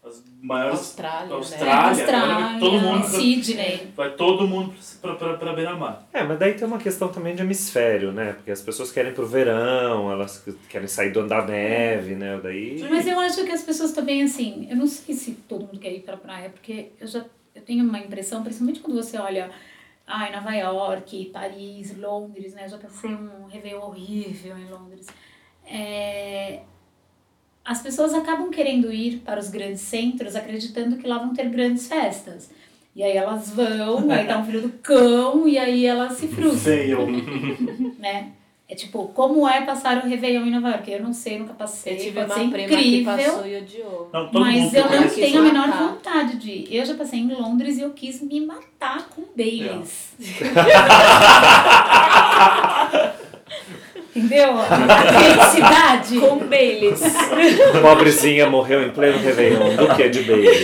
as 0.06 0.24
maiores... 0.42 0.80
Austrália, 0.80 1.28
né? 1.30 1.34
Austrália, 1.36 1.90
Austrália, 1.90 2.36
vai 2.36 2.60
todo 2.60 2.80
mundo 2.80 3.00
pra- 3.00 3.10
Sydney. 3.10 3.88
Vai 3.96 4.12
todo 4.12 4.48
mundo 4.48 4.74
pra, 5.02 5.16
pra, 5.16 5.34
pra 5.38 5.54
beira-mar. 5.54 6.08
É, 6.14 6.24
mas 6.24 6.38
daí 6.38 6.54
tem 6.54 6.68
uma 6.68 6.78
questão 6.78 7.08
também 7.08 7.36
de 7.36 7.42
hemisfério, 7.42 8.12
né? 8.12 8.34
Porque 8.34 8.52
as 8.52 8.62
pessoas 8.62 8.92
querem 8.92 9.14
pro 9.14 9.26
verão, 9.26 10.12
elas 10.12 10.46
querem 10.70 10.88
sair 10.88 11.12
do 11.12 11.28
da 11.28 11.44
neve, 11.46 12.16
né? 12.16 12.40
Daí. 12.42 12.86
Mas 12.90 13.08
eu 13.08 13.20
acho 13.20 13.44
que 13.44 13.52
as 13.52 13.64
pessoas 13.64 13.92
também, 13.92 14.22
assim, 14.24 14.68
eu 14.70 14.76
não 14.76 14.88
sei 14.88 15.16
se 15.16 15.32
todo 15.32 15.66
mundo 15.66 15.80
quer 15.80 15.92
ir 15.92 16.02
pra 16.02 16.18
praia, 16.18 16.50
porque 16.50 16.92
eu 17.00 17.08
já 17.08 17.26
eu 17.56 17.62
tenho 17.62 17.84
uma 17.86 17.98
impressão, 18.00 18.44
principalmente 18.44 18.82
quando 18.82 19.02
você 19.02 19.18
olha, 19.18 19.50
ai, 20.06 20.30
Nova 20.36 20.54
York, 20.54 21.32
Paris, 21.34 21.98
Londres, 21.98 22.54
né? 22.54 22.66
Eu 22.66 22.70
já 22.70 22.78
passei 22.78 23.10
um 23.10 23.46
Réveillon 23.48 23.82
horrível 23.82 24.58
em 24.58 24.70
Londres. 24.70 25.08
É, 25.66 26.62
as 27.66 27.82
pessoas 27.82 28.14
acabam 28.14 28.50
querendo 28.52 28.94
ir 28.94 29.18
para 29.26 29.40
os 29.40 29.50
grandes 29.50 29.82
centros 29.82 30.36
acreditando 30.36 30.98
que 30.98 31.08
lá 31.08 31.18
vão 31.18 31.34
ter 31.34 31.50
grandes 31.50 31.88
festas. 31.88 32.50
E 32.96 33.04
aí 33.04 33.18
elas 33.18 33.50
vão, 33.50 34.10
aí 34.10 34.26
tá 34.26 34.38
um 34.38 34.46
filho 34.46 34.62
do 34.62 34.70
cão, 34.82 35.50
e 35.50 35.58
aí 35.58 35.86
elas 35.86 36.14
se 36.14 36.28
frustram 36.28 37.08
né? 38.00 38.30
É 38.68 38.74
tipo, 38.74 39.10
como 39.10 39.48
é 39.48 39.62
passar 39.62 40.04
o 40.04 40.08
Réveillon 40.08 40.44
em 40.46 40.50
Nova 40.52 40.70
York? 40.70 40.92
Eu 40.92 41.04
não 41.04 41.14
sei, 41.14 41.38
nunca 41.38 41.54
passei. 41.54 41.94
Eu 41.94 41.98
tive 42.00 42.20
uma 42.20 42.34
prima 42.34 42.62
incrível. 42.62 43.16
que 43.16 43.24
passou 43.24 43.46
e 43.46 43.58
odiou. 43.58 44.10
Não, 44.12 44.28
todo 44.28 44.44
mundo 44.44 44.60
Mas 44.60 44.74
eu 44.74 44.90
não 44.90 45.08
tenho 45.08 45.40
a 45.40 45.44
menor 45.44 45.68
matar. 45.68 45.84
vontade 45.88 46.38
de 46.38 46.52
ir. 46.52 46.76
Eu 46.76 46.84
já 46.86 46.96
passei 46.96 47.20
em 47.20 47.32
Londres 47.32 47.78
e 47.78 47.82
eu 47.82 47.92
quis 47.92 48.22
me 48.24 48.42
matar 48.42 49.08
com 49.10 49.22
Baileys. 49.36 50.14
Entendeu? 54.16 54.52
A 54.58 54.64
felicidade. 54.64 56.20
Com 56.20 56.38
Baileys. 56.40 57.02
Pobrezinha 57.82 58.50
morreu 58.50 58.84
em 58.84 58.90
pleno 58.92 59.18
Réveillon. 59.20 59.76
Do 59.76 59.94
que 59.96 60.08
de 60.10 60.22
Bailey? 60.24 60.62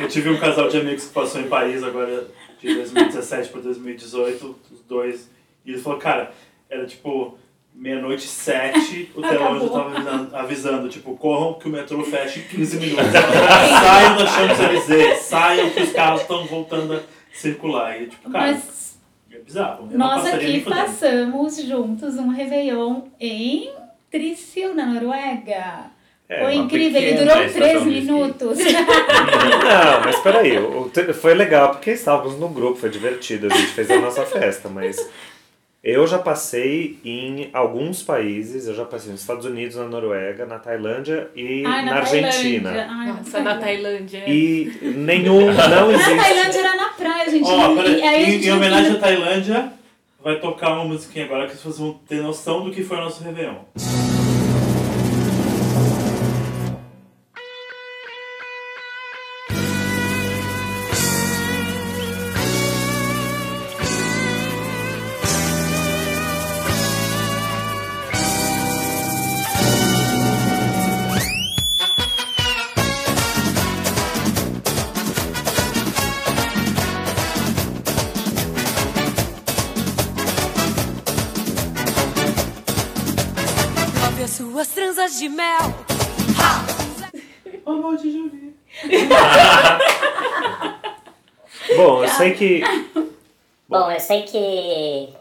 Eu 0.00 0.08
tive 0.08 0.30
um 0.30 0.36
casal 0.38 0.68
de 0.68 0.78
amigos 0.78 1.04
que 1.06 1.12
passou 1.12 1.40
em 1.40 1.48
Paris 1.48 1.82
agora 1.82 2.26
de 2.60 2.74
2017 2.74 3.48
para 3.48 3.60
2018, 3.62 4.56
os 4.72 4.80
dois. 4.82 5.28
E 5.64 5.70
eles 5.70 5.82
falaram, 5.82 6.00
cara, 6.00 6.30
era 6.70 6.86
tipo 6.86 7.36
meia-noite 7.74 8.26
sete, 8.26 9.10
o 9.14 9.20
telão 9.20 9.60
já 9.60 9.68
tava 9.68 9.90
avisando, 9.90 10.36
avisando, 10.36 10.88
tipo, 10.88 11.14
corram 11.16 11.54
que 11.54 11.68
o 11.68 11.70
metrô 11.70 12.02
fecha 12.04 12.38
em 12.38 12.42
15 12.42 12.76
minutos. 12.80 13.04
saiam 13.12 14.16
da 14.16 14.26
Champs-Élysées, 14.26 15.18
saiam 15.18 15.68
que 15.70 15.82
os 15.82 15.92
carros 15.92 16.22
estão 16.22 16.46
voltando 16.46 16.94
a 16.94 17.00
circular. 17.34 18.00
E 18.00 18.06
tipo, 18.06 18.30
cara, 18.30 18.52
Mas 18.52 18.95
é 19.36 19.40
bizarro. 19.40 19.88
Eu 19.90 19.98
não 19.98 20.06
nós 20.08 20.26
aqui 20.26 20.60
passamos 20.60 21.60
juntos 21.62 22.16
um 22.16 22.28
Réveillon 22.28 23.02
em 23.20 23.70
Trysil, 24.10 24.74
na 24.74 24.86
Noruega. 24.86 25.94
É, 26.28 26.42
Foi 26.42 26.54
incrível, 26.54 27.00
ele 27.00 27.24
durou 27.24 27.48
três 27.50 27.82
minutos. 27.84 28.58
Não, 28.58 30.00
mas 30.04 30.18
peraí, 30.18 30.56
foi 31.14 31.34
legal 31.34 31.70
porque 31.70 31.92
estávamos 31.92 32.36
num 32.36 32.52
grupo, 32.52 32.80
foi 32.80 32.90
divertido, 32.90 33.46
a 33.46 33.56
gente 33.56 33.68
fez 33.68 33.88
a 33.88 34.00
nossa 34.00 34.26
festa, 34.26 34.68
mas 34.68 35.08
eu 35.88 36.04
já 36.04 36.18
passei 36.18 36.98
em 37.04 37.48
alguns 37.52 38.02
países, 38.02 38.66
eu 38.66 38.74
já 38.74 38.84
passei 38.84 39.12
nos 39.12 39.20
Estados 39.20 39.46
Unidos, 39.46 39.76
na 39.76 39.84
Noruega, 39.84 40.44
na 40.44 40.58
Tailândia 40.58 41.28
e 41.36 41.62
Ai, 41.64 41.84
na, 41.84 41.94
Argentina. 41.98 42.70
Tailândia. 42.70 42.86
Ai, 42.90 43.06
Nossa, 43.12 43.40
na 43.40 43.56
Tailândia. 43.56 44.24
E 44.28 44.72
nenhum, 44.96 45.46
não 45.46 45.54
Na 45.54 45.92
existe. 45.92 46.16
Tailândia 46.16 46.58
era 46.58 46.74
na 46.76 46.88
praia, 46.88 47.30
gente. 47.30 47.48
Ó, 47.48 47.72
E 47.72 47.76
peraí, 47.76 48.02
aí 48.02 48.22
em, 48.24 48.30
gente 48.32 48.48
em 48.48 48.52
homenagem 48.52 48.92
à 48.92 48.98
Tailândia, 48.98 49.72
vai 50.24 50.40
tocar 50.40 50.72
uma 50.72 50.84
musiquinha 50.86 51.24
agora 51.24 51.46
que 51.46 51.56
vocês 51.56 51.78
vão 51.78 51.92
ter 52.08 52.20
noção 52.20 52.64
do 52.64 52.72
que 52.72 52.82
foi 52.82 52.96
o 52.96 53.00
nosso 53.02 53.22
Réveillon. 53.22 53.58
As 84.22 84.30
suas 84.30 84.68
tranças 84.68 85.18
de 85.18 85.28
mel. 85.28 85.60
Amor 87.64 87.96
de 87.96 88.12
Juvi. 88.12 88.54
Bom, 91.76 92.02
eu 92.04 92.08
sei 92.08 92.32
que 92.34 92.62
Bom, 93.68 93.90
eu 93.90 93.98
sei 94.00 94.22
que. 94.22 95.14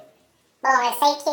Bom, 0.62 0.82
eu 0.82 0.94
sei 0.94 1.16
que. 1.24 1.30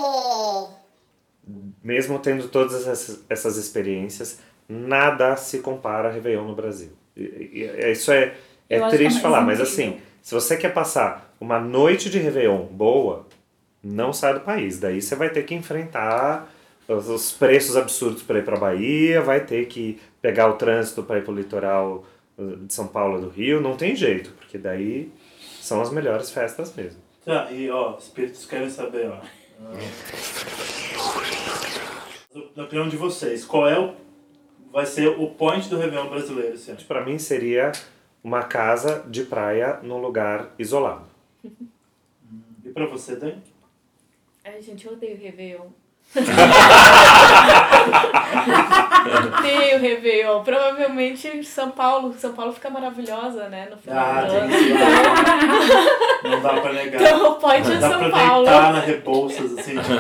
mesmo 1.83 2.18
tendo 2.18 2.48
todas 2.48 2.87
essas, 2.87 3.25
essas 3.29 3.57
experiências, 3.57 4.38
nada 4.68 5.37
se 5.37 5.59
compara 5.59 6.09
a 6.09 6.12
Réveillon 6.12 6.44
no 6.44 6.55
Brasil. 6.55 6.92
E- 7.16 7.22
e- 7.22 7.64
e- 7.64 7.92
isso 7.92 8.11
é, 8.12 8.35
é 8.70 8.79
Eu 8.79 8.87
é 8.87 8.90
triste 8.90 9.20
falar, 9.20 9.42
mas 9.42 9.61
assim, 9.61 10.01
se 10.22 10.35
você 10.35 10.57
quer 10.57 10.72
passar 10.72 11.35
uma 11.40 11.59
noite 11.61 12.09
de 12.09 12.18
Réveillon 12.18 12.64
boa, 12.66 13.27
não 13.83 14.12
sai 14.12 14.35
do 14.35 14.40
país. 14.40 14.79
Daí 14.81 15.03
você 15.03 15.14
vai 15.14 15.29
ter 15.31 15.42
que 15.42 15.55
enfrentar 15.55 16.51
os, 16.88 17.09
os 17.09 17.33
preços 17.33 17.77
absurdos 17.77 18.23
para 18.23 18.38
ir 18.38 18.45
para 18.45 18.59
Bahia, 18.59 19.21
vai 19.21 19.45
ter 19.45 19.66
que 19.66 20.01
pegar 20.21 20.49
o 20.49 20.55
trânsito 20.55 21.03
para 21.03 21.18
ir 21.18 21.25
para 21.25 21.33
o 21.33 21.37
litoral 21.37 22.05
uh, 22.38 22.57
de 22.57 22.73
São 22.73 22.87
Paulo 22.87 23.21
do 23.21 23.29
Rio, 23.29 23.61
não 23.61 23.77
tem 23.77 23.95
jeito, 23.95 24.33
porque 24.33 24.59
daí 24.59 25.11
são 25.61 25.81
as 25.81 25.90
melhores 25.90 26.31
festas 26.31 26.75
mesmo. 26.75 27.01
Tá, 27.25 27.51
e 27.53 27.71
ó, 27.71 27.97
espíritos 27.97 28.47
querem 28.47 28.68
saber, 28.68 29.11
ó. 29.11 29.21
Na 32.57 32.64
opinião 32.64 32.88
de 32.88 32.97
vocês, 32.97 33.45
qual 33.45 33.68
é 33.68 33.79
o 33.79 33.95
vai 34.73 34.87
ser 34.87 35.09
o 35.09 35.29
point 35.29 35.68
do 35.68 35.77
Réveillon 35.77 36.09
brasileiro 36.09 36.55
esse 36.55 36.71
ano. 36.71 36.81
Pra 36.88 37.05
mim 37.05 37.18
seria 37.18 37.71
uma 38.25 38.42
casa 38.42 39.05
de 39.09 39.25
praia 39.25 39.79
num 39.83 40.01
lugar 40.01 40.55
isolado. 40.59 41.07
E 42.64 42.71
pra 42.73 42.87
você, 42.87 43.16
Dani? 43.16 43.42
Ai, 44.45 44.62
gente, 44.62 44.87
eu 44.87 44.95
odeio 44.95 45.18
Réveillon. 45.18 45.68
Odeio 49.38 49.79
Réveillon. 49.81 50.42
Provavelmente 50.42 51.29
em 51.29 51.42
São 51.42 51.70
Paulo. 51.70 52.14
São 52.18 52.33
Paulo 52.33 52.53
fica 52.53 52.70
maravilhosa, 52.70 53.48
né? 53.48 53.68
No 53.70 53.77
final 53.77 53.98
Ah, 54.05 54.22
do 54.22 54.31
tem 54.33 54.40
ano. 54.40 54.51
que 56.22 56.29
Não 56.29 56.40
dá 56.40 56.48
pra 56.61 56.72
negar. 56.72 57.03
Então, 57.03 57.35
pode 57.35 57.72
em 57.72 57.79
Dá 57.79 57.88
São 57.90 57.98
pra 57.98 58.11
Paulo. 58.11 58.44
deitar 58.46 58.72
na 58.72 58.81
Rebouças, 58.81 59.59
assim, 59.59 59.77
tipo, 59.77 59.92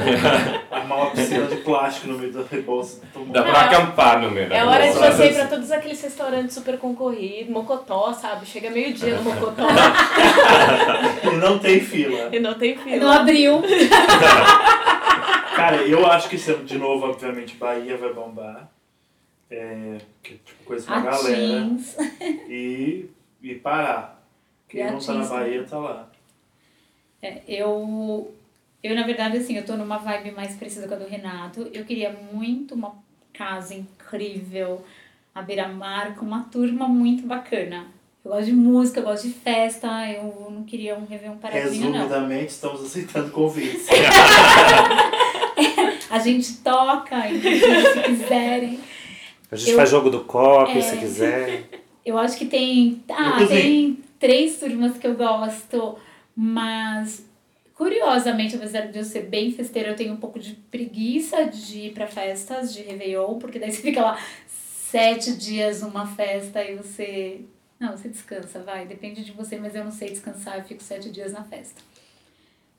armar 0.74 0.98
uma 0.98 1.10
piscina 1.10 1.46
de 1.46 1.56
plástico 1.56 2.08
no 2.08 2.18
meio 2.18 2.32
da 2.32 2.42
Rebouças. 2.50 3.00
Dá 3.28 3.42
pra 3.42 3.60
acampar 3.62 4.20
no 4.20 4.30
meio 4.30 4.48
da 4.48 4.56
É 4.56 4.64
hora 4.64 4.86
de 4.86 4.92
você 4.98 5.26
ir 5.30 5.34
pra 5.34 5.46
todos 5.46 5.70
aqueles 5.72 6.00
restaurantes 6.02 6.54
super 6.54 6.78
concorridos, 6.78 7.48
Mocotó, 7.52 8.12
sabe? 8.12 8.46
Chega 8.46 8.70
meio-dia 8.70 9.16
no 9.16 9.22
Mocotó 9.22 9.62
E 11.24 11.36
não 11.36 11.58
tem 11.58 11.80
fila. 11.80 12.28
e 12.32 12.38
não 12.40 12.54
tem 12.54 12.74
Não 12.76 12.82
fila. 12.84 13.16
abriu. 13.16 13.62
Cara, 15.54 15.82
eu 15.82 16.06
acho 16.06 16.28
que 16.28 16.36
de 16.36 16.78
novo, 16.78 17.06
obviamente, 17.06 17.56
Bahia 17.56 17.96
vai 17.96 18.12
bombar. 18.12 18.70
É, 19.50 19.98
que, 20.22 20.36
tipo, 20.38 20.64
coisa 20.64 20.86
pra 20.86 21.00
galera. 21.00 21.68
E, 22.48 23.06
e 23.42 23.54
Pará. 23.56 24.16
Quem 24.68 24.80
E 24.80 24.90
não 24.90 24.98
tá 24.98 25.12
na 25.12 25.26
Bahia 25.26 25.64
tá 25.64 25.78
lá. 25.78 26.08
É, 27.20 27.42
eu, 27.46 28.34
eu, 28.82 28.94
na 28.96 29.04
verdade, 29.04 29.36
assim, 29.36 29.56
eu 29.56 29.64
tô 29.64 29.76
numa 29.76 29.98
vibe 29.98 30.32
mais 30.32 30.56
parecida 30.56 30.88
com 30.88 30.94
a 30.94 30.96
do 30.96 31.06
Renato. 31.06 31.68
Eu 31.72 31.84
queria 31.84 32.10
muito 32.32 32.74
uma 32.74 32.94
casa 33.32 33.74
incrível, 33.74 34.82
à 35.34 35.42
beira-mar, 35.42 36.14
com 36.16 36.24
uma 36.24 36.44
turma 36.44 36.88
muito 36.88 37.26
bacana. 37.26 37.86
Eu 38.24 38.30
gosto 38.30 38.46
de 38.46 38.52
música, 38.52 39.00
eu 39.00 39.04
gosto 39.04 39.26
de 39.26 39.34
festa, 39.34 40.10
eu 40.10 40.48
não 40.50 40.64
queria 40.64 40.96
um 40.96 41.04
Réveillon 41.04 41.36
paradinho, 41.36 41.90
não. 41.90 41.92
Resumidamente, 41.92 42.52
estamos 42.52 42.84
aceitando 42.84 43.30
convites. 43.30 43.86
A 46.12 46.18
gente 46.18 46.58
toca, 46.58 47.16
se 47.32 48.02
quiserem. 48.02 48.78
A 49.50 49.56
gente 49.56 49.70
Eu- 49.70 49.76
faz 49.76 49.88
jogo 49.90 50.10
do 50.10 50.20
copo, 50.24 50.70
É. 50.76 50.80
se 50.80 50.96
quiser. 50.98 51.64
Eu 52.04 52.18
acho 52.18 52.36
que 52.36 52.46
tem. 52.46 53.02
Ah, 53.08 53.38
tem 53.46 53.98
três 54.18 54.58
turmas 54.58 54.98
que 54.98 55.06
eu 55.06 55.14
gosto, 55.14 55.96
mas 56.34 57.24
curiosamente, 57.76 58.56
apesar 58.56 58.82
de 58.88 58.98
eu 58.98 59.04
ser 59.04 59.22
bem 59.22 59.52
festeira, 59.52 59.90
eu 59.90 59.96
tenho 59.96 60.12
um 60.12 60.16
pouco 60.16 60.38
de 60.40 60.52
preguiça 60.70 61.44
de 61.46 61.78
ir 61.86 61.92
pra 61.92 62.08
festas 62.08 62.74
de 62.74 62.82
Réveillon, 62.82 63.38
porque 63.38 63.58
daí 63.60 63.70
você 63.72 63.82
fica 63.82 64.02
lá 64.02 64.18
sete 64.48 65.32
dias 65.36 65.80
numa 65.82 66.04
festa 66.06 66.62
e 66.64 66.74
você. 66.74 67.40
Não, 67.78 67.96
você 67.96 68.08
descansa, 68.08 68.60
vai, 68.64 68.84
depende 68.84 69.24
de 69.24 69.30
você, 69.32 69.56
mas 69.56 69.74
eu 69.76 69.84
não 69.84 69.90
sei 69.92 70.10
descansar, 70.10 70.58
eu 70.58 70.64
fico 70.64 70.82
sete 70.82 71.08
dias 71.10 71.32
na 71.32 71.44
festa. 71.44 71.80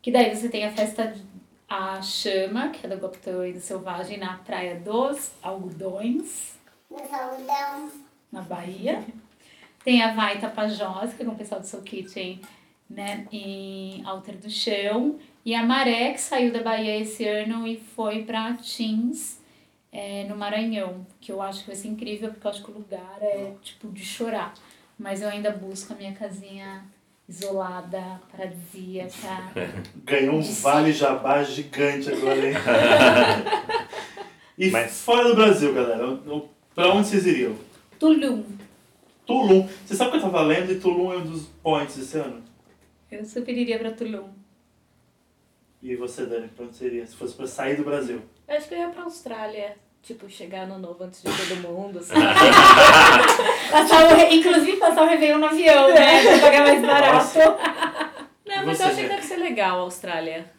Que 0.02 0.12
daí 0.12 0.36
você 0.36 0.50
tem 0.50 0.65
a 0.65 0.72
festa 0.72 1.13
a 1.67 2.02
chama, 2.02 2.69
que 2.69 2.86
é 2.86 2.89
do 2.89 2.97
Goptão 2.97 3.45
e 3.45 3.54
do 3.54 3.60
Selvagem, 3.60 4.17
na 4.17 4.38
Praia 4.38 4.80
dos 4.80 5.32
Algodões 5.41 6.54
Nos 6.89 7.12
algodão. 7.12 7.91
na 8.32 8.41
Bahia. 8.41 9.04
Tem 9.84 10.02
a 10.02 10.13
Vai 10.13 10.39
Tapajós, 10.39 11.13
que 11.13 11.23
é 11.23 11.26
com 11.26 11.32
o 11.32 11.36
pessoal 11.36 11.60
do 11.60 11.67
Soul 11.67 11.84
Kitchen, 11.84 12.39
né, 12.89 13.28
em 13.32 14.02
Alter 14.06 14.38
do 14.38 14.49
Chão. 14.49 15.19
E 15.45 15.54
a 15.54 15.63
Maré, 15.63 16.13
que 16.13 16.21
saiu 16.21 16.54
da 16.54 16.62
Bahia 16.63 16.97
esse 16.97 17.28
ano 17.28 17.67
e 17.67 17.78
foi 17.78 18.23
para 18.23 18.54
Teams, 18.54 19.41
é, 19.91 20.23
no 20.26 20.38
Maranhão. 20.38 21.06
Que 21.19 21.32
eu 21.32 21.41
acho 21.41 21.62
que 21.62 21.67
vai 21.67 21.76
ser 21.76 21.89
incrível, 21.89 22.30
porque 22.30 22.47
eu 22.47 22.52
acho 22.52 22.63
que 22.63 22.71
o 22.71 22.73
lugar 22.76 23.17
é, 23.21 23.54
tipo, 23.62 23.89
de 23.89 24.06
chorar. 24.06 24.54
Mas 24.97 25.21
eu 25.21 25.28
ainda 25.28 25.52
busco 25.52 25.91
a 25.91 25.95
minha 25.97 26.13
casinha 26.13 26.86
isolada, 27.38 28.22
paradisíaca. 28.32 29.52
Ganhou 30.06 30.36
um 30.36 30.41
vale 30.41 30.93
jabá 30.93 31.43
gigante 31.43 32.12
agora, 32.12 32.48
hein? 32.50 32.54
e 34.58 34.69
Mas- 34.69 35.02
fora 35.02 35.28
do 35.30 35.36
Brasil, 35.36 35.74
galera, 35.74 36.19
pra 36.76 36.93
onde 36.93 37.08
vocês 37.08 37.26
iriam? 37.26 37.56
Tulum. 38.00 38.43
Tulum. 39.26 39.67
Você 39.86 39.96
sabe 39.96 40.10
o 40.10 40.12
que 40.12 40.17
eu 40.17 40.22
tava 40.32 40.41
lendo 40.41 40.72
e 40.72 40.80
Tulum 40.80 41.12
é 41.13 41.17
um 41.17 41.26
dos 41.26 41.43
points 41.63 41.98
esse 41.98 42.17
ano? 42.17 42.43
Eu 43.10 43.26
super 43.26 43.58
iria 43.58 43.80
pra 43.80 43.91
Tulum. 43.91 44.30
E 45.82 45.96
você, 45.96 46.26
Dani, 46.26 46.48
pra 46.50 46.65
onde 46.65 46.76
você 46.78 46.86
iria? 46.86 47.06
Se 47.08 47.15
fosse 47.15 47.34
pra 47.34 47.48
sair 47.48 47.76
do 47.78 47.84
Brasil. 47.84 48.22
Eu 48.48 48.58
acho 48.58 48.67
que 48.67 48.74
eu 48.74 48.80
ia 48.80 48.89
pra 48.89 49.04
Austrália. 49.04 49.76
Tipo, 50.04 50.30
chegar 50.30 50.68
no 50.68 50.78
novo 50.78 51.02
antes 51.06 51.24
de 51.24 51.32
todo 51.32 51.62
mundo, 51.62 52.00
assim. 52.00 52.13
Passar 53.72 54.13
o, 54.13 54.34
inclusive 54.34 54.76
passar 54.76 55.04
o 55.04 55.08
Réveillon 55.08 55.38
no 55.38 55.46
avião, 55.46 55.94
né? 55.94 56.22
Pra 56.24 56.39
pagar 56.39 56.63
mais 56.63 56.82
barato. 56.82 57.39
Não, 58.46 58.66
mas 58.66 58.78
Você, 58.78 58.84
eu 58.84 58.88
acho 58.88 58.96
que 58.98 59.08
deve 59.08 59.22
ser 59.24 59.38
legal 59.38 59.78
a 59.78 59.82
Austrália. 59.84 60.52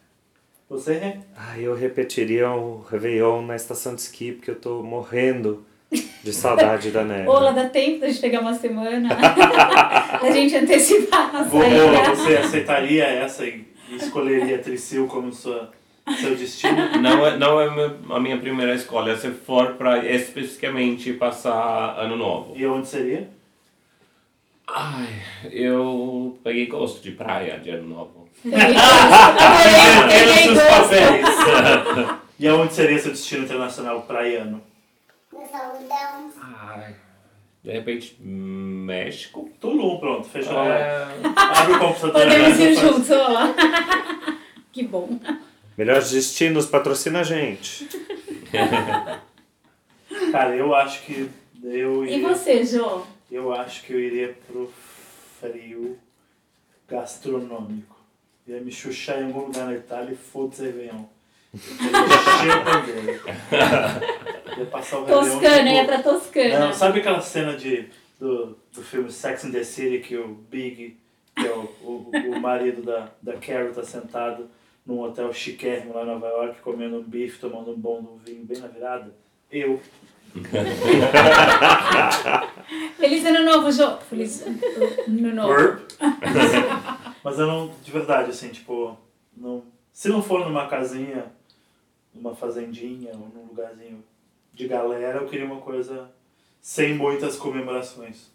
Você, 0.69 0.95
Rê? 0.95 1.17
Ah, 1.37 1.59
eu 1.59 1.75
repetiria 1.75 2.51
o 2.51 2.87
Réveillon 2.91 3.43
na 3.43 3.55
estação 3.55 3.95
de 3.95 4.01
esqui, 4.01 4.33
porque 4.33 4.51
eu 4.51 4.57
tô 4.59 4.83
morrendo 4.83 5.65
de 5.91 6.33
saudade 6.33 6.91
da 6.91 7.05
neve. 7.05 7.29
Ou 7.29 7.39
lá 7.39 7.53
dá 7.53 7.69
tempo 7.69 8.01
da 8.01 8.09
gente 8.09 8.21
pegar 8.21 8.41
uma 8.41 8.55
semana. 8.55 9.11
da 9.15 10.31
gente 10.33 10.57
antecipar 10.57 11.37
a 11.37 11.43
Vou, 11.43 11.61
saída. 11.61 12.15
você 12.15 12.37
aceitaria 12.39 13.05
essa 13.05 13.45
e 13.45 13.67
escolheria 13.93 14.59
Tricil 14.59 15.07
como 15.07 15.31
sua, 15.33 15.71
seu 16.21 16.37
destino? 16.37 16.99
Não 17.01 17.27
é, 17.27 17.37
não 17.39 17.61
é 17.61 17.67
a 18.11 18.21
minha 18.21 18.39
primeira 18.39 18.75
escolha 18.75 19.17
se 19.17 19.31
for 19.31 19.75
para 19.75 20.05
especificamente 20.07 21.13
passar 21.15 21.99
ano 21.99 22.17
novo. 22.17 22.55
E 22.57 22.67
onde 22.67 22.87
seria? 22.89 23.29
Ai, 24.67 25.23
eu 25.51 26.39
peguei 26.43 26.67
gosto 26.67 27.03
de 27.03 27.13
praia 27.13 27.59
de 27.59 27.71
ano 27.71 27.89
novo. 27.89 28.29
Peguei 28.43 28.59
gosto. 28.75 30.09
Peguei 30.09 30.43
seus 30.45 30.55
gosto. 30.55 30.71
papéis. 30.71 32.19
e 32.41 32.49
aonde 32.49 32.73
seria 32.75 32.99
seu 32.99 33.11
destino 33.13 33.45
internacional 33.45 34.03
praiano? 34.03 34.63
Ai, 36.43 36.95
de 37.63 37.71
repente, 37.73 38.17
México? 38.21 39.49
Tulum, 39.61 39.99
pronto, 39.99 40.29
fechou 40.29 40.59
a 40.59 40.67
É, 40.67 41.07
Abre 41.37 41.75
o 41.75 41.79
computador 41.79 42.13
Podemos 42.13 42.59
ir 42.59 42.75
juntos, 42.75 43.09
lá. 43.09 43.55
Que 44.73 44.83
bom. 44.83 45.21
Melhores 45.77 46.11
destinos, 46.13 46.67
patrocina 46.67 47.21
a 47.21 47.25
gente. 47.25 47.89
Cara, 50.31 50.55
eu 50.57 50.75
acho 50.75 51.03
que 51.03 51.29
eu 51.63 52.05
E 52.05 52.15
iria, 52.15 52.29
você, 52.29 52.65
Jô? 52.65 53.03
eu 53.31 53.53
acho 53.53 53.83
que 53.85 53.93
eu 53.93 54.01
iria 54.01 54.37
pro 54.47 54.73
frio 55.41 55.99
gastronômico. 56.89 57.95
Ia 58.47 58.61
me 58.61 58.71
chuchar 58.71 59.21
em 59.21 59.27
algum 59.27 59.47
lugar 59.47 59.67
na 59.67 59.75
Itália 59.75 60.13
e 60.13 60.17
foda-se 60.17 60.63
Réveillon. 60.63 61.05
Dele. 62.87 63.21
Ia 64.59 64.67
passar 64.67 64.99
o 64.99 65.05
Réveillon, 65.05 65.31
Toscana, 65.41 65.57
tipo- 65.59 65.75
ia 65.75 65.85
pra 65.85 66.03
Toscana. 66.03 66.59
Não, 66.61 66.73
sabe 66.73 67.01
aquela 67.01 67.21
cena 67.21 67.57
de, 67.57 67.89
do, 68.21 68.57
do 68.73 68.83
filme 68.83 69.11
Sex 69.11 69.45
and 69.45 69.51
the 69.53 69.65
City 69.65 69.99
que 70.01 70.17
o 70.17 70.29
Big, 70.29 70.97
que 71.37 71.47
é 71.47 71.51
o, 71.53 71.63
o, 71.83 72.11
o 72.37 72.41
marido 72.41 72.83
da, 72.83 73.09
da 73.23 73.35
Carol, 73.39 73.73
tá 73.73 73.83
sentado 73.83 74.49
num 74.87 75.01
hotel 75.01 75.33
chiquérrimo 75.33 75.95
lá 75.95 76.03
em 76.03 76.07
Nova 76.07 76.29
York, 76.29 76.61
comendo 76.61 76.99
um 76.99 77.03
bife, 77.03 77.41
tomando 77.41 77.71
um 77.71 77.79
bom 77.79 78.01
um 78.01 78.19
vinho 78.19 78.45
bem 78.45 78.59
na 78.59 78.69
virada? 78.69 79.15
Eu. 79.51 79.81
Feliz 82.99 83.25
ano 83.25 83.45
novo, 83.45 83.71
Jô. 83.71 83.97
Feliz 83.99 84.43
ano 84.43 85.35
novo. 85.35 85.49
Mas 87.23 87.39
eu 87.39 87.47
não, 87.47 87.73
de 87.83 87.91
verdade, 87.91 88.31
assim, 88.31 88.49
tipo, 88.49 88.97
não, 89.37 89.63
se 89.93 90.09
não 90.09 90.23
for 90.23 90.45
numa 90.45 90.67
casinha, 90.67 91.27
numa 92.13 92.35
fazendinha 92.35 93.13
ou 93.13 93.31
num 93.35 93.47
lugarzinho 93.49 94.05
de 94.53 94.69
galera, 94.69 95.21
eu 95.21 95.27
queria 95.27 95.47
uma 95.47 95.61
coisa 95.61 96.11
sem 96.61 96.95
muitas 96.95 97.37
comemorações. 97.37 98.31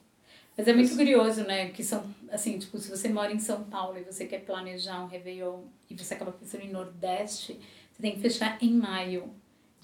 Mas 0.59 0.67
é 0.67 0.73
muito 0.73 0.93
curioso, 0.93 1.43
né? 1.45 1.69
Que 1.69 1.81
são, 1.81 2.03
assim, 2.33 2.59
tipo, 2.59 2.77
se 2.77 2.89
você 2.89 3.07
mora 3.07 3.31
em 3.31 3.39
São 3.39 3.63
Paulo 3.63 3.97
e 3.97 4.03
você 4.03 4.25
quer 4.25 4.39
planejar 4.41 5.01
um 5.01 5.07
Réveillon 5.07 5.61
e 5.89 5.95
você 5.95 6.15
acaba 6.15 6.33
pensando 6.33 6.65
em 6.65 6.69
Nordeste, 6.69 7.57
você 7.93 8.01
tem 8.01 8.11
que 8.11 8.19
fechar 8.19 8.57
em 8.61 8.73
maio. 8.73 9.29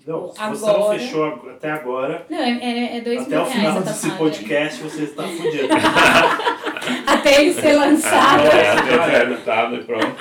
Não, 0.05 0.29
se 0.33 0.37
Agora- 0.41 0.57
você 0.59 0.65
não 0.77 0.99
fechou 0.99 1.49
até 1.49 1.71
agora, 1.71 2.25
Não, 2.29 2.37
é, 2.37 2.51
é, 2.61 2.97
é 2.97 3.01
dois 3.01 3.21
até 3.21 3.29
mil 3.37 3.41
o 3.43 3.45
final 3.45 3.73
desse 3.81 3.85
passagem. 3.85 4.17
podcast 4.17 4.83
você 4.83 5.03
está 5.03 5.23
fudido. 5.29 5.69
Até 7.07 7.41
ele 7.41 7.53
ser 7.53 7.73
lançado. 7.77 8.41
é, 8.43 8.71
até 8.71 9.21
anotado 9.21 9.75
e 9.77 9.83
pronto. 9.85 10.15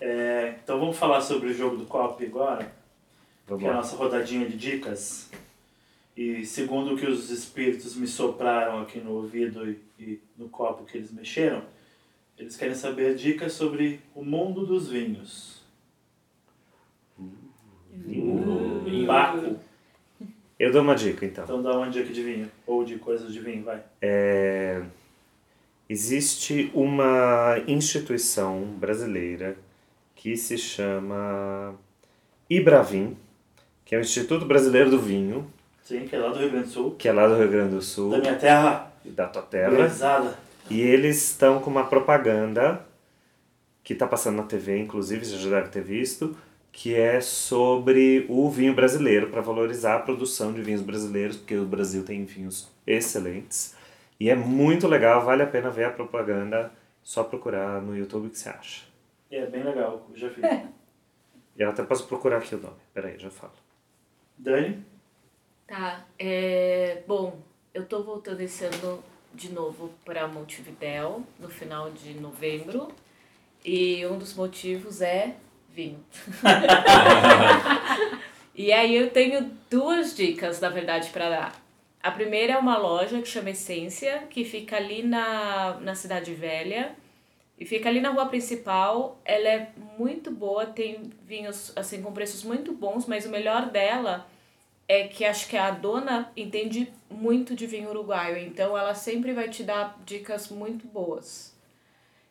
É, 0.00 0.54
então 0.62 0.80
vamos 0.80 0.96
falar 0.96 1.20
sobre 1.20 1.50
o 1.50 1.54
jogo 1.54 1.76
do 1.76 1.84
COP 1.84 2.24
agora, 2.26 2.72
Vamos 3.46 3.62
que 3.62 3.68
é 3.68 3.70
a 3.70 3.74
nossa 3.74 3.96
rodadinha 3.96 4.46
de 4.46 4.56
dicas. 4.56 5.30
E 6.16 6.44
segundo 6.44 6.94
o 6.94 6.96
que 6.96 7.06
os 7.06 7.30
espíritos 7.30 7.96
me 7.96 8.06
sopraram 8.06 8.80
aqui 8.80 9.00
no 9.00 9.12
ouvido 9.12 9.68
e, 9.68 9.80
e 9.98 10.20
no 10.38 10.48
copo 10.48 10.84
que 10.84 10.96
eles 10.96 11.12
mexeram, 11.12 11.64
eles 12.38 12.56
querem 12.56 12.74
saber 12.74 13.16
dicas 13.16 13.52
sobre 13.52 14.00
o 14.14 14.24
mundo 14.24 14.64
dos 14.66 14.88
vinhos. 14.88 15.62
Vinho. 17.90 19.06
Baco. 19.06 19.56
Eu 20.58 20.72
dou 20.72 20.82
uma 20.82 20.94
dica 20.94 21.26
então. 21.26 21.44
Então 21.44 21.62
dá 21.62 21.76
uma 21.76 21.90
dica 21.90 22.12
de 22.12 22.22
vinho. 22.22 22.50
Ou 22.66 22.84
de 22.84 22.96
coisas 22.98 23.32
de 23.32 23.40
vinho, 23.40 23.64
vai. 23.64 23.82
É, 24.00 24.82
existe 25.88 26.70
uma 26.74 27.60
instituição 27.66 28.62
brasileira 28.78 29.56
que 30.14 30.36
se 30.36 30.56
chama 30.56 31.74
Ibravin, 32.48 33.16
que 33.84 33.94
é 33.94 33.98
o 33.98 34.00
Instituto 34.00 34.46
Brasileiro 34.46 34.90
do 34.90 34.98
Vinho, 34.98 35.52
Sim, 35.84 36.06
que 36.08 36.16
é 36.16 36.18
lá 36.18 36.30
do 36.30 36.38
Rio 36.38 36.50
Grande 36.50 36.66
do 36.66 36.70
Sul. 36.72 36.94
que 36.96 37.08
é 37.08 37.12
lá 37.12 37.28
do 37.28 37.36
Rio 37.36 37.48
Grande 37.50 37.74
do 37.74 37.82
Sul, 37.82 38.10
Da 38.10 38.18
minha 38.18 38.36
terra. 38.36 38.90
e 39.04 39.10
da 39.10 39.26
tua 39.28 39.42
terra. 39.42 39.70
Organizada. 39.70 40.38
E 40.70 40.80
eles 40.80 41.16
estão 41.30 41.60
com 41.60 41.70
uma 41.70 41.84
propaganda 41.86 42.84
que 43.82 43.92
está 43.92 44.06
passando 44.06 44.36
na 44.36 44.44
TV, 44.44 44.78
inclusive, 44.78 45.24
você 45.26 45.36
já 45.36 45.50
deve 45.50 45.68
ter 45.68 45.82
visto, 45.82 46.34
que 46.72 46.94
é 46.94 47.20
sobre 47.20 48.24
o 48.30 48.48
vinho 48.50 48.74
brasileiro, 48.74 49.28
para 49.28 49.42
valorizar 49.42 49.96
a 49.96 49.98
produção 50.00 50.52
de 50.54 50.62
vinhos 50.62 50.80
brasileiros, 50.80 51.36
porque 51.36 51.54
o 51.56 51.66
Brasil 51.66 52.02
tem 52.02 52.24
vinhos 52.24 52.72
excelentes. 52.86 53.76
E 54.18 54.30
é 54.30 54.34
muito 54.34 54.88
legal, 54.88 55.22
vale 55.22 55.42
a 55.42 55.46
pena 55.46 55.68
ver 55.68 55.84
a 55.84 55.90
propaganda, 55.90 56.72
só 57.02 57.22
procurar 57.22 57.82
no 57.82 57.94
YouTube 57.94 58.28
o 58.28 58.30
que 58.30 58.38
você 58.38 58.48
acha. 58.48 58.84
É 59.30 59.44
bem 59.44 59.62
legal, 59.62 60.08
já 60.14 60.28
vi. 60.28 60.40
E 61.56 61.60
eu 61.62 61.68
até 61.68 61.82
posso 61.82 62.06
procurar 62.06 62.38
aqui 62.38 62.54
o 62.54 62.58
nome, 62.58 62.76
peraí, 62.94 63.18
já 63.18 63.28
falo. 63.28 63.52
Dani? 64.38 64.82
Tá, 65.66 66.04
é, 66.18 67.02
bom, 67.06 67.38
eu 67.72 67.86
tô 67.86 68.02
voltando 68.02 68.40
esse 68.42 68.64
ano 68.64 69.02
de 69.32 69.50
novo 69.50 69.90
para 70.04 70.28
Montevidéu, 70.28 71.24
no 71.40 71.48
final 71.48 71.90
de 71.90 72.14
novembro, 72.20 72.88
e 73.64 74.04
um 74.06 74.18
dos 74.18 74.34
motivos 74.34 75.00
é 75.00 75.34
vinho. 75.70 76.04
e 78.54 78.72
aí 78.72 78.94
eu 78.94 79.10
tenho 79.10 79.50
duas 79.70 80.14
dicas, 80.14 80.60
na 80.60 80.68
verdade, 80.68 81.08
para 81.08 81.30
dar. 81.30 81.64
A 82.02 82.10
primeira 82.10 82.52
é 82.52 82.58
uma 82.58 82.76
loja 82.76 83.20
que 83.22 83.26
chama 83.26 83.50
Essência, 83.50 84.24
que 84.28 84.44
fica 84.44 84.76
ali 84.76 85.02
na, 85.02 85.80
na 85.80 85.94
Cidade 85.94 86.34
Velha, 86.34 86.94
e 87.58 87.64
fica 87.64 87.88
ali 87.88 88.00
na 88.00 88.10
rua 88.10 88.26
principal. 88.26 89.18
Ela 89.24 89.48
é 89.48 89.72
muito 89.98 90.30
boa, 90.30 90.66
tem 90.66 91.10
vinhos 91.26 91.72
assim 91.74 92.02
com 92.02 92.12
preços 92.12 92.44
muito 92.44 92.74
bons, 92.74 93.06
mas 93.06 93.24
o 93.24 93.30
melhor 93.30 93.70
dela 93.70 94.26
é 94.86 95.08
que 95.08 95.24
acho 95.24 95.48
que 95.48 95.56
a 95.56 95.70
dona 95.70 96.30
entende 96.36 96.92
muito 97.10 97.54
de 97.54 97.66
vinho 97.66 97.90
uruguaio, 97.90 98.36
então 98.36 98.76
ela 98.76 98.94
sempre 98.94 99.32
vai 99.32 99.48
te 99.48 99.62
dar 99.62 99.98
dicas 100.04 100.48
muito 100.50 100.86
boas. 100.86 101.54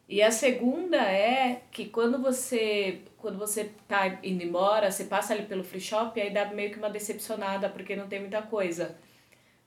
E 0.08 0.22
a 0.22 0.32
segunda 0.32 0.98
é 0.98 1.62
que 1.72 1.86
quando 1.86 2.22
você 2.22 3.02
quando 3.18 3.40
você 3.40 3.72
tá 3.88 4.20
indo 4.22 4.44
embora, 4.44 4.92
você 4.92 5.06
passa 5.06 5.34
ali 5.34 5.44
pelo 5.44 5.64
free 5.64 5.80
shop, 5.80 6.20
aí 6.20 6.30
dá 6.30 6.46
meio 6.46 6.72
que 6.72 6.78
uma 6.78 6.90
decepcionada 6.90 7.70
porque 7.70 7.96
não 7.96 8.08
tem 8.08 8.20
muita 8.20 8.42
coisa. 8.42 8.98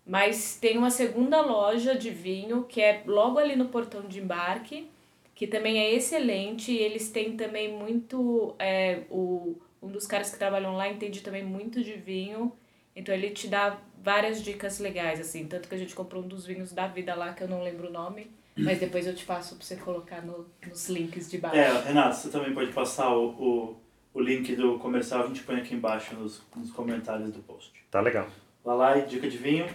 Mas 0.06 0.58
tem 0.60 0.76
uma 0.78 0.90
segunda 0.90 1.40
loja 1.40 1.94
de 1.96 2.10
vinho 2.10 2.64
que 2.64 2.80
é 2.82 3.02
logo 3.06 3.38
ali 3.38 3.56
no 3.56 3.68
portão 3.68 4.02
de 4.02 4.20
embarque, 4.20 4.90
que 5.34 5.46
também 5.46 5.78
é 5.78 5.92
excelente 5.94 6.70
e 6.70 6.78
eles 6.78 7.10
têm 7.10 7.36
também 7.36 7.72
muito 7.72 8.54
é, 8.58 9.02
o 9.10 9.56
um 9.82 9.88
dos 9.88 10.06
caras 10.06 10.30
que 10.30 10.38
trabalham 10.38 10.76
lá 10.76 10.88
entende 10.88 11.20
também 11.22 11.44
muito 11.44 11.82
de 11.82 11.92
vinho 11.94 12.52
então 12.96 13.14
ele 13.14 13.30
te 13.30 13.46
dá 13.46 13.76
várias 14.02 14.42
dicas 14.42 14.78
legais, 14.78 15.20
assim. 15.20 15.46
Tanto 15.46 15.68
que 15.68 15.74
a 15.74 15.78
gente 15.78 15.94
comprou 15.94 16.22
um 16.22 16.28
dos 16.28 16.46
vinhos 16.46 16.72
da 16.72 16.86
vida 16.86 17.14
lá, 17.14 17.34
que 17.34 17.42
eu 17.42 17.48
não 17.48 17.62
lembro 17.62 17.88
o 17.88 17.92
nome. 17.92 18.30
Mas 18.56 18.80
depois 18.80 19.06
eu 19.06 19.14
te 19.14 19.26
passo 19.26 19.54
pra 19.54 19.64
você 19.64 19.76
colocar 19.76 20.22
no, 20.22 20.46
nos 20.66 20.88
links 20.88 21.30
de 21.30 21.36
baixo. 21.36 21.56
É, 21.56 21.78
Renato, 21.82 22.16
você 22.16 22.30
também 22.30 22.54
pode 22.54 22.72
passar 22.72 23.14
o, 23.14 23.28
o, 23.28 23.76
o 24.14 24.20
link 24.20 24.56
do 24.56 24.78
comercial, 24.78 25.24
a 25.24 25.26
gente 25.26 25.42
põe 25.42 25.56
aqui 25.56 25.74
embaixo 25.74 26.14
nos, 26.14 26.42
nos 26.56 26.70
comentários 26.70 27.30
do 27.32 27.40
post. 27.40 27.70
Tá 27.90 28.00
legal. 28.00 28.28
Lalai, 28.64 29.04
dica 29.04 29.28
de 29.28 29.36
vinho? 29.36 29.66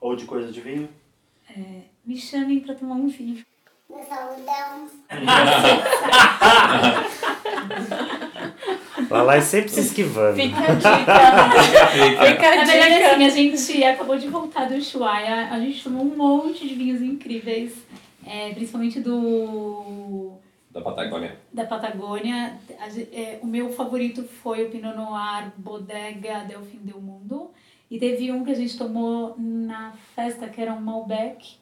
Ou 0.00 0.16
de 0.16 0.24
coisa 0.24 0.50
de 0.50 0.60
vinho? 0.60 0.88
É, 1.48 1.82
me 2.04 2.16
chamem 2.16 2.58
pra 2.58 2.74
tomar 2.74 2.96
um 2.96 3.06
vinho. 3.06 3.46
No 3.88 4.04
saludão. 4.04 4.90
Lá 9.10 9.22
lá 9.22 9.36
é 9.36 9.40
sempre 9.40 9.70
se 9.70 9.80
esquivando. 9.80 10.36
Fica 10.36 10.58
a 10.58 10.74
dica. 10.74 12.26
Fica 12.26 12.48
a 12.52 12.56
Na 12.56 12.64
verdade, 12.64 12.94
dica. 12.94 13.10
assim, 13.12 13.24
a 13.24 13.28
gente 13.30 13.84
acabou 13.84 14.18
de 14.18 14.28
voltar 14.28 14.68
do 14.68 14.74
Ushuaia, 14.74 15.48
a 15.50 15.58
gente 15.60 15.82
tomou 15.82 16.02
um 16.04 16.16
monte 16.16 16.66
de 16.68 16.74
vinhos 16.74 17.00
incríveis, 17.00 17.72
é, 18.26 18.52
principalmente 18.52 19.00
do 19.00 20.32
Da 20.70 20.80
Patagônia. 20.80 21.36
da 21.52 21.64
Patagônia. 21.64 22.58
É, 23.12 23.38
o 23.42 23.46
meu 23.46 23.72
favorito 23.72 24.22
foi 24.42 24.64
o 24.66 24.70
Pinot 24.70 24.94
Noir 24.96 25.52
Bodega 25.56 26.44
Delfim 26.46 26.78
del 26.82 27.00
Mundo. 27.00 27.50
E 27.90 27.98
teve 27.98 28.30
um 28.30 28.44
que 28.44 28.50
a 28.50 28.54
gente 28.54 28.76
tomou 28.76 29.34
na 29.38 29.94
festa, 30.14 30.46
que 30.48 30.60
era 30.60 30.74
um 30.74 30.80
Malbec, 30.80 31.56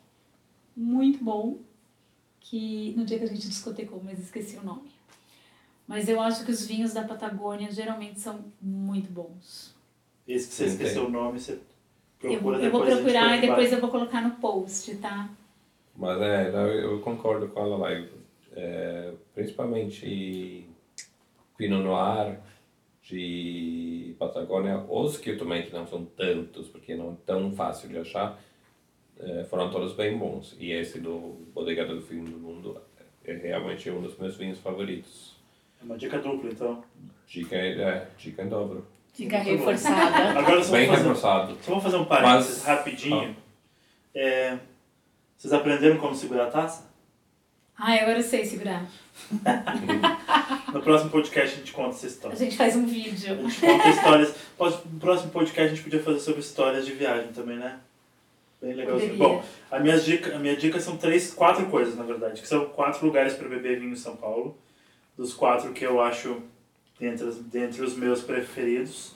muito 0.76 1.22
bom, 1.22 1.58
que 2.40 2.92
no 2.96 3.04
dia 3.04 3.16
que 3.18 3.24
a 3.24 3.28
gente 3.28 3.46
discotecou, 3.48 4.02
mas 4.04 4.18
esqueci 4.18 4.56
o 4.56 4.64
nome. 4.64 4.95
Mas 5.86 6.08
eu 6.08 6.20
acho 6.20 6.44
que 6.44 6.50
os 6.50 6.66
vinhos 6.66 6.92
da 6.92 7.04
Patagônia 7.04 7.70
geralmente 7.70 8.18
são 8.20 8.44
muito 8.60 9.10
bons. 9.12 9.74
Esse 10.26 10.48
que 10.48 10.54
você 10.54 10.64
Entendi. 10.64 10.82
esqueceu 10.82 11.06
o 11.06 11.10
nome, 11.10 11.38
você 11.38 11.52
Eu, 12.22 12.30
procura 12.40 12.58
eu 12.58 12.70
vou 12.70 12.80
depois. 12.80 12.82
a 12.82 12.90
gente 12.90 13.02
procurar 13.02 13.36
e 13.36 13.40
depois 13.40 13.72
eu 13.72 13.80
vou 13.80 13.90
colocar 13.90 14.20
no 14.20 14.32
post, 14.36 14.96
tá? 14.96 15.30
Mas 15.94 16.20
é, 16.20 16.48
eu 16.50 16.90
eu 16.90 17.00
concordo 17.00 17.48
com 17.48 17.60
ela 17.60 17.76
lá. 17.76 17.88
É, 18.58 19.12
principalmente 19.34 20.66
Pinot 21.56 21.82
Noir 21.82 22.38
de 23.02 24.16
Patagônia, 24.18 24.84
os 24.88 25.16
que 25.18 25.30
eu 25.30 25.38
tomei, 25.38 25.62
que 25.62 25.72
não 25.72 25.86
são 25.86 26.04
tantos, 26.04 26.68
porque 26.68 26.96
não 26.96 27.12
é 27.12 27.16
tão 27.24 27.52
fácil 27.52 27.88
de 27.88 27.98
achar, 27.98 28.40
é, 29.18 29.44
foram 29.44 29.70
todos 29.70 29.92
bem 29.92 30.18
bons. 30.18 30.56
E 30.58 30.72
esse 30.72 30.98
do 30.98 31.46
Bodega 31.54 31.86
do 31.86 32.00
Fim 32.02 32.24
do 32.24 32.36
Mundo 32.38 32.80
é 33.24 33.34
realmente 33.34 33.88
um 33.90 34.02
dos 34.02 34.18
meus 34.18 34.36
vinhos 34.36 34.58
favoritos. 34.58 35.35
Uma 35.86 35.96
dica 35.96 36.18
dupla, 36.18 36.50
então. 36.50 36.82
Dica, 37.26 37.56
é, 37.56 38.08
dica 38.18 38.42
em 38.42 38.48
dobro. 38.48 38.86
Dica 39.14 39.38
reforçada. 39.38 40.38
Agora 40.38 40.62
só 40.62 40.72
Bem 40.72 40.86
fazer, 40.88 41.02
reforçado. 41.02 41.56
só 41.62 41.72
vou 41.72 41.80
fazer 41.80 41.96
um 41.96 42.04
parênteses 42.04 42.58
Mas- 42.58 42.64
rapidinho. 42.64 43.36
É, 44.14 44.58
vocês 45.36 45.52
aprenderam 45.52 45.96
como 45.98 46.14
segurar 46.14 46.44
a 46.44 46.50
taça? 46.50 46.86
Ai, 47.78 48.00
agora 48.00 48.18
eu 48.18 48.22
sei 48.22 48.44
segurar. 48.44 48.84
No 50.72 50.82
próximo 50.82 51.10
podcast 51.10 51.54
a 51.54 51.58
gente 51.58 51.72
conta 51.72 51.90
essa 51.96 52.06
A 52.06 52.08
história. 52.08 52.36
gente 52.36 52.56
faz 52.56 52.76
um 52.76 52.82
A 52.84 52.86
vídeo. 52.86 53.16
gente 53.18 53.60
conta 53.60 53.88
histórias. 53.88 54.34
No 54.58 55.00
próximo 55.00 55.30
podcast 55.30 55.72
a 55.72 55.74
gente 55.74 55.82
podia 55.84 56.02
fazer 56.02 56.20
sobre 56.20 56.40
histórias 56.40 56.84
de 56.86 56.92
viagem 56.92 57.32
também, 57.32 57.56
né? 57.58 57.78
Bem. 58.60 58.74
Poderia. 58.86 59.16
Bom, 59.16 59.42
a 59.70 59.78
minha 59.78 59.98
dica, 60.00 60.34
a 60.34 60.38
minha 60.38 60.56
dica 60.56 60.80
são 60.80 60.96
três, 60.96 61.32
quatro 61.34 61.66
coisas, 61.66 61.94
na 61.96 62.04
verdade. 62.04 62.40
Que 62.40 62.48
são 62.48 62.64
quatro 62.66 63.04
lugares 63.06 63.34
para 63.34 63.48
beber 63.48 63.78
vinho 63.78 63.92
em 63.92 63.96
São 63.96 64.16
Paulo. 64.16 64.56
Dos 65.16 65.32
quatro 65.32 65.72
que 65.72 65.84
eu 65.84 66.00
acho 66.00 66.42
dentre, 66.98 67.30
dentre 67.44 67.82
os 67.82 67.96
meus 67.96 68.22
preferidos. 68.22 69.14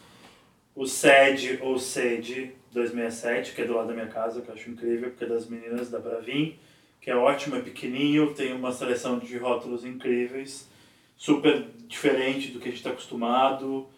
O 0.75 0.87
SED 0.87 1.59
ou 1.63 1.79
SED 1.79 2.53
267, 2.73 3.53
que 3.55 3.63
é 3.63 3.65
do 3.65 3.75
lado 3.75 3.89
da 3.89 3.95
minha 3.95 4.07
casa, 4.07 4.41
que 4.41 4.49
eu 4.49 4.55
acho 4.55 4.71
incrível, 4.71 5.11
porque 5.11 5.25
é 5.25 5.27
das 5.27 5.49
meninas 5.49 5.91
da 5.91 5.99
Bravin, 5.99 6.57
que 7.01 7.11
é 7.11 7.17
ótimo, 7.17 7.57
é 7.57 7.61
pequenininho, 7.61 8.33
tem 8.35 8.53
uma 8.53 8.73
seleção 8.73 9.19
de 9.19 9.37
rótulos 9.37 9.85
incríveis, 9.85 10.69
super 11.17 11.67
diferente 11.89 12.53
do 12.53 12.61
que 12.61 12.69
a 12.69 12.71
gente 12.71 12.79
está 12.79 12.91
acostumado. 12.91 13.89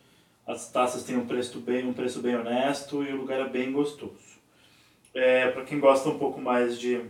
As 0.46 0.70
taças 0.72 1.04
têm 1.04 1.16
um 1.16 1.26
preço 1.26 1.60
bem, 1.60 1.86
um 1.86 1.92
preço 1.92 2.20
bem 2.20 2.34
honesto 2.34 3.02
e 3.04 3.12
o 3.12 3.16
lugar 3.16 3.40
é 3.40 3.48
bem 3.48 3.70
gostoso. 3.70 4.40
É, 5.14 5.50
para 5.50 5.64
quem 5.64 5.78
gosta 5.78 6.08
um 6.08 6.18
pouco 6.18 6.40
mais 6.40 6.80
de, 6.80 7.00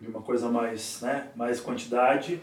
de 0.00 0.08
uma 0.08 0.22
coisa 0.22 0.48
mais, 0.48 1.02
né, 1.02 1.30
mais 1.36 1.60
quantidade, 1.60 2.40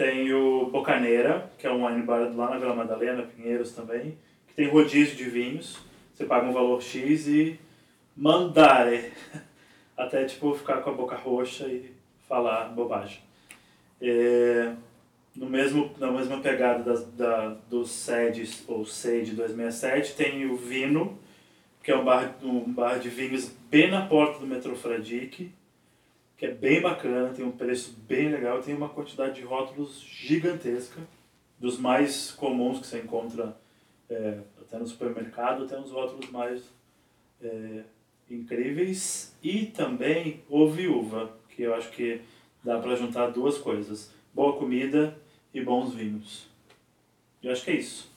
tem 0.00 0.32
o 0.32 0.64
Bocaneira, 0.70 1.52
que 1.58 1.66
é 1.66 1.70
um 1.70 1.86
wine 1.86 2.00
bar 2.00 2.34
lá 2.34 2.48
na 2.48 2.56
Vila 2.56 2.74
Madalena, 2.74 3.22
Pinheiros 3.22 3.72
também, 3.72 4.16
que 4.48 4.54
tem 4.54 4.66
rodízio 4.66 5.14
de 5.14 5.24
vinhos. 5.24 5.78
Você 6.14 6.24
paga 6.24 6.46
um 6.46 6.54
valor 6.54 6.80
X 6.80 7.28
e 7.28 7.60
mandare. 8.16 9.12
Até 9.94 10.24
tipo 10.24 10.54
ficar 10.54 10.78
com 10.78 10.88
a 10.88 10.94
boca 10.94 11.16
roxa 11.16 11.66
e 11.66 11.92
falar 12.26 12.70
bobagem. 12.70 13.20
É, 14.00 14.72
no 15.36 15.50
mesmo, 15.50 15.90
na 15.98 16.10
mesma 16.10 16.40
pegada 16.40 16.82
das, 16.82 17.04
da, 17.12 17.48
do 17.68 17.84
SED 17.84 18.48
ou 18.68 18.86
SED 18.86 19.32
267, 19.32 20.14
tem 20.14 20.46
o 20.46 20.56
Vino, 20.56 21.18
que 21.82 21.90
é 21.92 21.96
um 21.96 22.04
bar, 22.04 22.36
um 22.42 22.60
bar 22.72 22.98
de 22.98 23.10
vinhos 23.10 23.54
bem 23.70 23.90
na 23.90 24.06
porta 24.06 24.38
do 24.38 24.46
metrô 24.46 24.74
Fradique, 24.74 25.52
que 26.40 26.46
é 26.46 26.50
bem 26.54 26.80
bacana, 26.80 27.34
tem 27.34 27.44
um 27.44 27.52
preço 27.52 27.94
bem 28.08 28.30
legal, 28.30 28.62
tem 28.62 28.74
uma 28.74 28.88
quantidade 28.88 29.34
de 29.34 29.42
rótulos 29.42 30.00
gigantesca, 30.00 30.98
dos 31.58 31.78
mais 31.78 32.30
comuns 32.30 32.78
que 32.80 32.86
você 32.86 32.98
encontra 32.98 33.54
é, 34.08 34.38
até 34.58 34.78
no 34.78 34.86
supermercado, 34.86 35.64
até 35.64 35.78
uns 35.78 35.90
rótulos 35.90 36.30
mais 36.30 36.62
é, 37.42 37.82
incríveis. 38.30 39.36
E 39.42 39.66
também 39.66 40.42
o 40.48 40.66
Viúva, 40.66 41.30
que 41.50 41.60
eu 41.60 41.74
acho 41.74 41.90
que 41.90 42.22
dá 42.64 42.78
para 42.78 42.96
juntar 42.96 43.26
duas 43.26 43.58
coisas, 43.58 44.10
boa 44.32 44.56
comida 44.56 45.14
e 45.52 45.60
bons 45.60 45.92
vinhos. 45.92 46.48
Eu 47.42 47.52
acho 47.52 47.64
que 47.66 47.70
é 47.72 47.76
isso. 47.76 48.10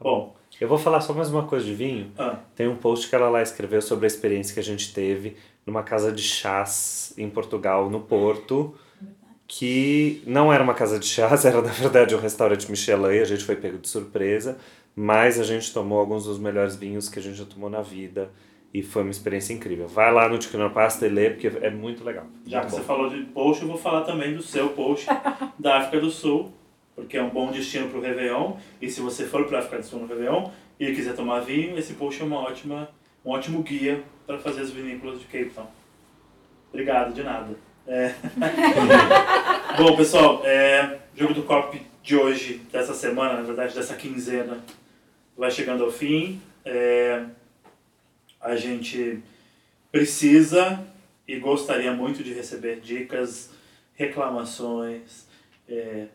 Bom, 0.00 0.34
Eu 0.58 0.68
vou 0.68 0.78
falar 0.78 1.02
só 1.02 1.12
mais 1.12 1.30
uma 1.30 1.46
coisa 1.46 1.66
de 1.66 1.74
vinho. 1.74 2.10
ah, 2.16 2.40
Tem 2.56 2.66
um 2.66 2.76
post 2.76 3.10
que 3.10 3.14
ela 3.14 3.28
lá 3.28 3.42
escreveu 3.42 3.82
sobre 3.82 4.06
a 4.06 4.08
experiência 4.08 4.54
que 4.54 4.60
a 4.60 4.62
gente 4.62 4.94
teve 4.94 5.36
numa 5.66 5.82
casa 5.82 6.12
de 6.12 6.22
chás 6.22 7.14
em 7.16 7.28
Portugal, 7.30 7.88
no 7.90 8.00
Porto, 8.00 8.74
que 9.46 10.22
não 10.26 10.52
era 10.52 10.62
uma 10.62 10.74
casa 10.74 10.98
de 10.98 11.06
chás, 11.06 11.44
era 11.46 11.60
na 11.60 11.70
verdade 11.72 12.14
um 12.14 12.18
restaurante 12.20 12.70
Michelin, 12.70 13.18
a 13.20 13.24
gente 13.24 13.44
foi 13.44 13.56
pego 13.56 13.78
de 13.78 13.88
surpresa, 13.88 14.58
mas 14.96 15.38
a 15.40 15.44
gente 15.44 15.72
tomou 15.72 15.98
alguns 15.98 16.24
dos 16.24 16.38
melhores 16.38 16.76
vinhos 16.76 17.08
que 17.08 17.18
a 17.18 17.22
gente 17.22 17.36
já 17.36 17.44
tomou 17.44 17.68
na 17.68 17.82
vida 17.82 18.30
e 18.72 18.82
foi 18.82 19.02
uma 19.02 19.10
experiência 19.10 19.52
incrível. 19.52 19.86
Vai 19.86 20.12
lá 20.12 20.28
no 20.28 20.36
Tiquinopasta 20.38 21.06
e 21.06 21.08
lê, 21.08 21.30
porque 21.30 21.46
é 21.46 21.70
muito 21.70 22.02
legal. 22.04 22.26
já 22.46 22.60
que 22.60 22.66
Muito 22.66 22.70
você 22.72 22.80
bom. 22.80 22.86
falou 22.86 23.08
de 23.10 23.22
post, 23.26 23.62
eu 23.62 23.68
vou 23.68 23.78
falar 23.78 24.02
também 24.02 24.34
do 24.34 24.42
seu 24.42 24.70
post 24.70 25.06
da 25.58 25.78
África 25.78 26.00
do 26.00 26.10
Sul, 26.10 26.52
porque 26.96 27.16
é 27.16 27.22
um 27.22 27.30
bom 27.30 27.50
destino 27.52 27.88
para 27.88 27.98
o 27.98 28.02
Réveillon. 28.02 28.54
E 28.82 28.88
se 28.90 29.00
você 29.00 29.24
for 29.26 29.46
para 29.46 29.58
a 29.58 29.60
África 29.60 29.78
do 29.78 29.84
Sul 29.86 30.00
no 30.00 30.06
Réveillon 30.06 30.48
e 30.78 30.92
quiser 30.92 31.14
tomar 31.14 31.40
vinho, 31.40 31.78
esse 31.78 31.94
post 31.94 32.20
é 32.20 32.24
uma 32.24 32.38
ótima, 32.40 32.88
um 33.24 33.30
ótimo 33.30 33.62
guia 33.62 34.02
para 34.26 34.38
fazer 34.38 34.62
as 34.62 34.70
vinícolas 34.70 35.20
de 35.20 35.26
Cape 35.26 35.50
Town. 35.50 35.66
Obrigado, 36.70 37.14
de 37.14 37.22
nada. 37.22 37.56
É. 37.86 38.14
Bom, 39.76 39.96
pessoal, 39.96 40.42
é, 40.44 41.00
jogo 41.14 41.34
do 41.34 41.42
copo 41.42 41.78
de 42.02 42.16
hoje, 42.16 42.60
dessa 42.72 42.94
semana, 42.94 43.34
na 43.34 43.42
verdade, 43.42 43.74
dessa 43.74 43.94
quinzena, 43.94 44.64
vai 45.36 45.50
chegando 45.50 45.84
ao 45.84 45.90
fim. 45.90 46.40
É, 46.64 47.24
a 48.40 48.56
gente 48.56 49.22
precisa 49.92 50.84
e 51.26 51.38
gostaria 51.38 51.92
muito 51.92 52.22
de 52.22 52.32
receber 52.32 52.80
dicas, 52.80 53.50
reclamações, 53.94 55.26
é, 55.68 56.08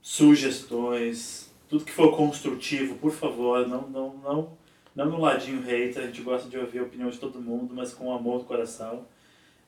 sugestões, 0.00 1.52
tudo 1.68 1.84
que 1.84 1.92
for 1.92 2.16
construtivo, 2.16 2.96
por 2.96 3.12
favor, 3.12 3.66
não, 3.66 3.88
não, 3.88 4.16
não, 4.18 4.58
não 4.94 5.06
no 5.06 5.20
ladinho 5.20 5.62
hater, 5.62 6.02
a 6.02 6.06
gente 6.06 6.22
gosta 6.22 6.48
de 6.48 6.58
ouvir 6.58 6.78
a 6.80 6.82
opinião 6.82 7.10
de 7.10 7.18
todo 7.18 7.40
mundo, 7.40 7.72
mas 7.74 7.92
com 7.94 8.12
amor 8.12 8.38
no 8.38 8.44
coração. 8.44 9.04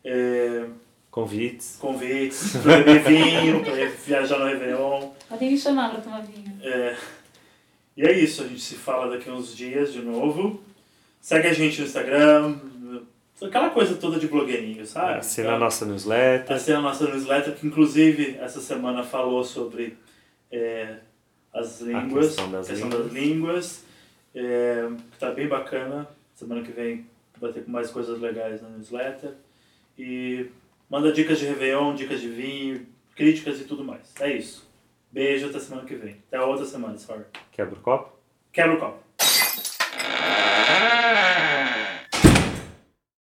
É, 0.05 0.67
Convites. 1.11 1.77
convites 1.79 2.57
para 2.57 2.79
beber 2.79 3.03
vinho, 3.05 3.63
para 3.63 3.75
viajar 3.87 4.39
no 4.39 4.47
Réveillon. 4.47 5.11
Podem 5.29 5.51
me 5.53 5.59
chamar 5.59 5.91
pra 5.91 6.01
tomar 6.01 6.23
vinho. 6.23 6.59
É, 6.63 6.97
e 7.97 8.03
é 8.03 8.19
isso, 8.19 8.43
a 8.43 8.47
gente 8.47 8.61
se 8.61 8.75
fala 8.77 9.11
daqui 9.11 9.31
uns 9.31 9.55
dias 9.55 9.93
de 9.93 10.01
novo. 10.01 10.61
Segue 11.21 11.49
a 11.49 11.53
gente 11.53 11.81
no 11.81 11.87
Instagram, 11.87 12.59
aquela 13.47 13.71
coisa 13.71 13.95
toda 13.97 14.19
de 14.19 14.27
blogueirinho, 14.27 14.85
sabe? 14.87 15.19
Assina 15.19 15.53
a 15.53 15.59
nossa 15.59 15.85
newsletter. 15.85 16.57
Assina 16.57 16.79
a 16.79 16.83
nossa 16.83 17.07
newsletter, 17.07 17.55
que 17.55 17.67
inclusive 17.67 18.37
essa 18.41 18.61
semana 18.61 19.03
falou 19.03 19.45
sobre 19.45 19.97
é, 20.51 20.97
as 21.53 21.81
línguas, 21.81 22.27
questão 22.29 22.51
das 22.51 22.69
questão 22.69 22.89
línguas. 22.89 23.05
das 23.05 23.13
línguas, 23.13 23.85
é, 24.35 24.89
que 25.11 25.19
tá 25.19 25.31
bem 25.31 25.49
bacana. 25.49 26.09
Semana 26.35 26.63
que 26.63 26.73
vem 26.73 27.07
vai 27.39 27.53
ter 27.53 27.69
mais 27.69 27.91
coisas 27.91 28.21
legais 28.21 28.63
na 28.63 28.69
newsletter. 28.69 29.33
E 29.99 30.51
manda 30.89 31.13
dicas 31.13 31.39
de 31.39 31.47
Réveillon, 31.47 31.95
dicas 31.95 32.21
de 32.21 32.29
vinho, 32.29 32.87
críticas 33.15 33.61
e 33.61 33.65
tudo 33.65 33.85
mais. 33.85 34.15
É 34.21 34.33
isso. 34.33 34.71
Beijo, 35.11 35.49
até 35.49 35.59
semana 35.59 35.87
que 35.87 35.95
vem. 35.95 36.17
Até 36.29 36.39
a 36.39 36.45
outra 36.45 36.65
semana, 36.65 36.97
sorry. 36.97 37.25
Quebra 37.51 37.75
o 37.79 37.83
copo? 37.83 38.19
Quebra 38.53 38.75
o 38.75 38.79
copo. 38.79 39.03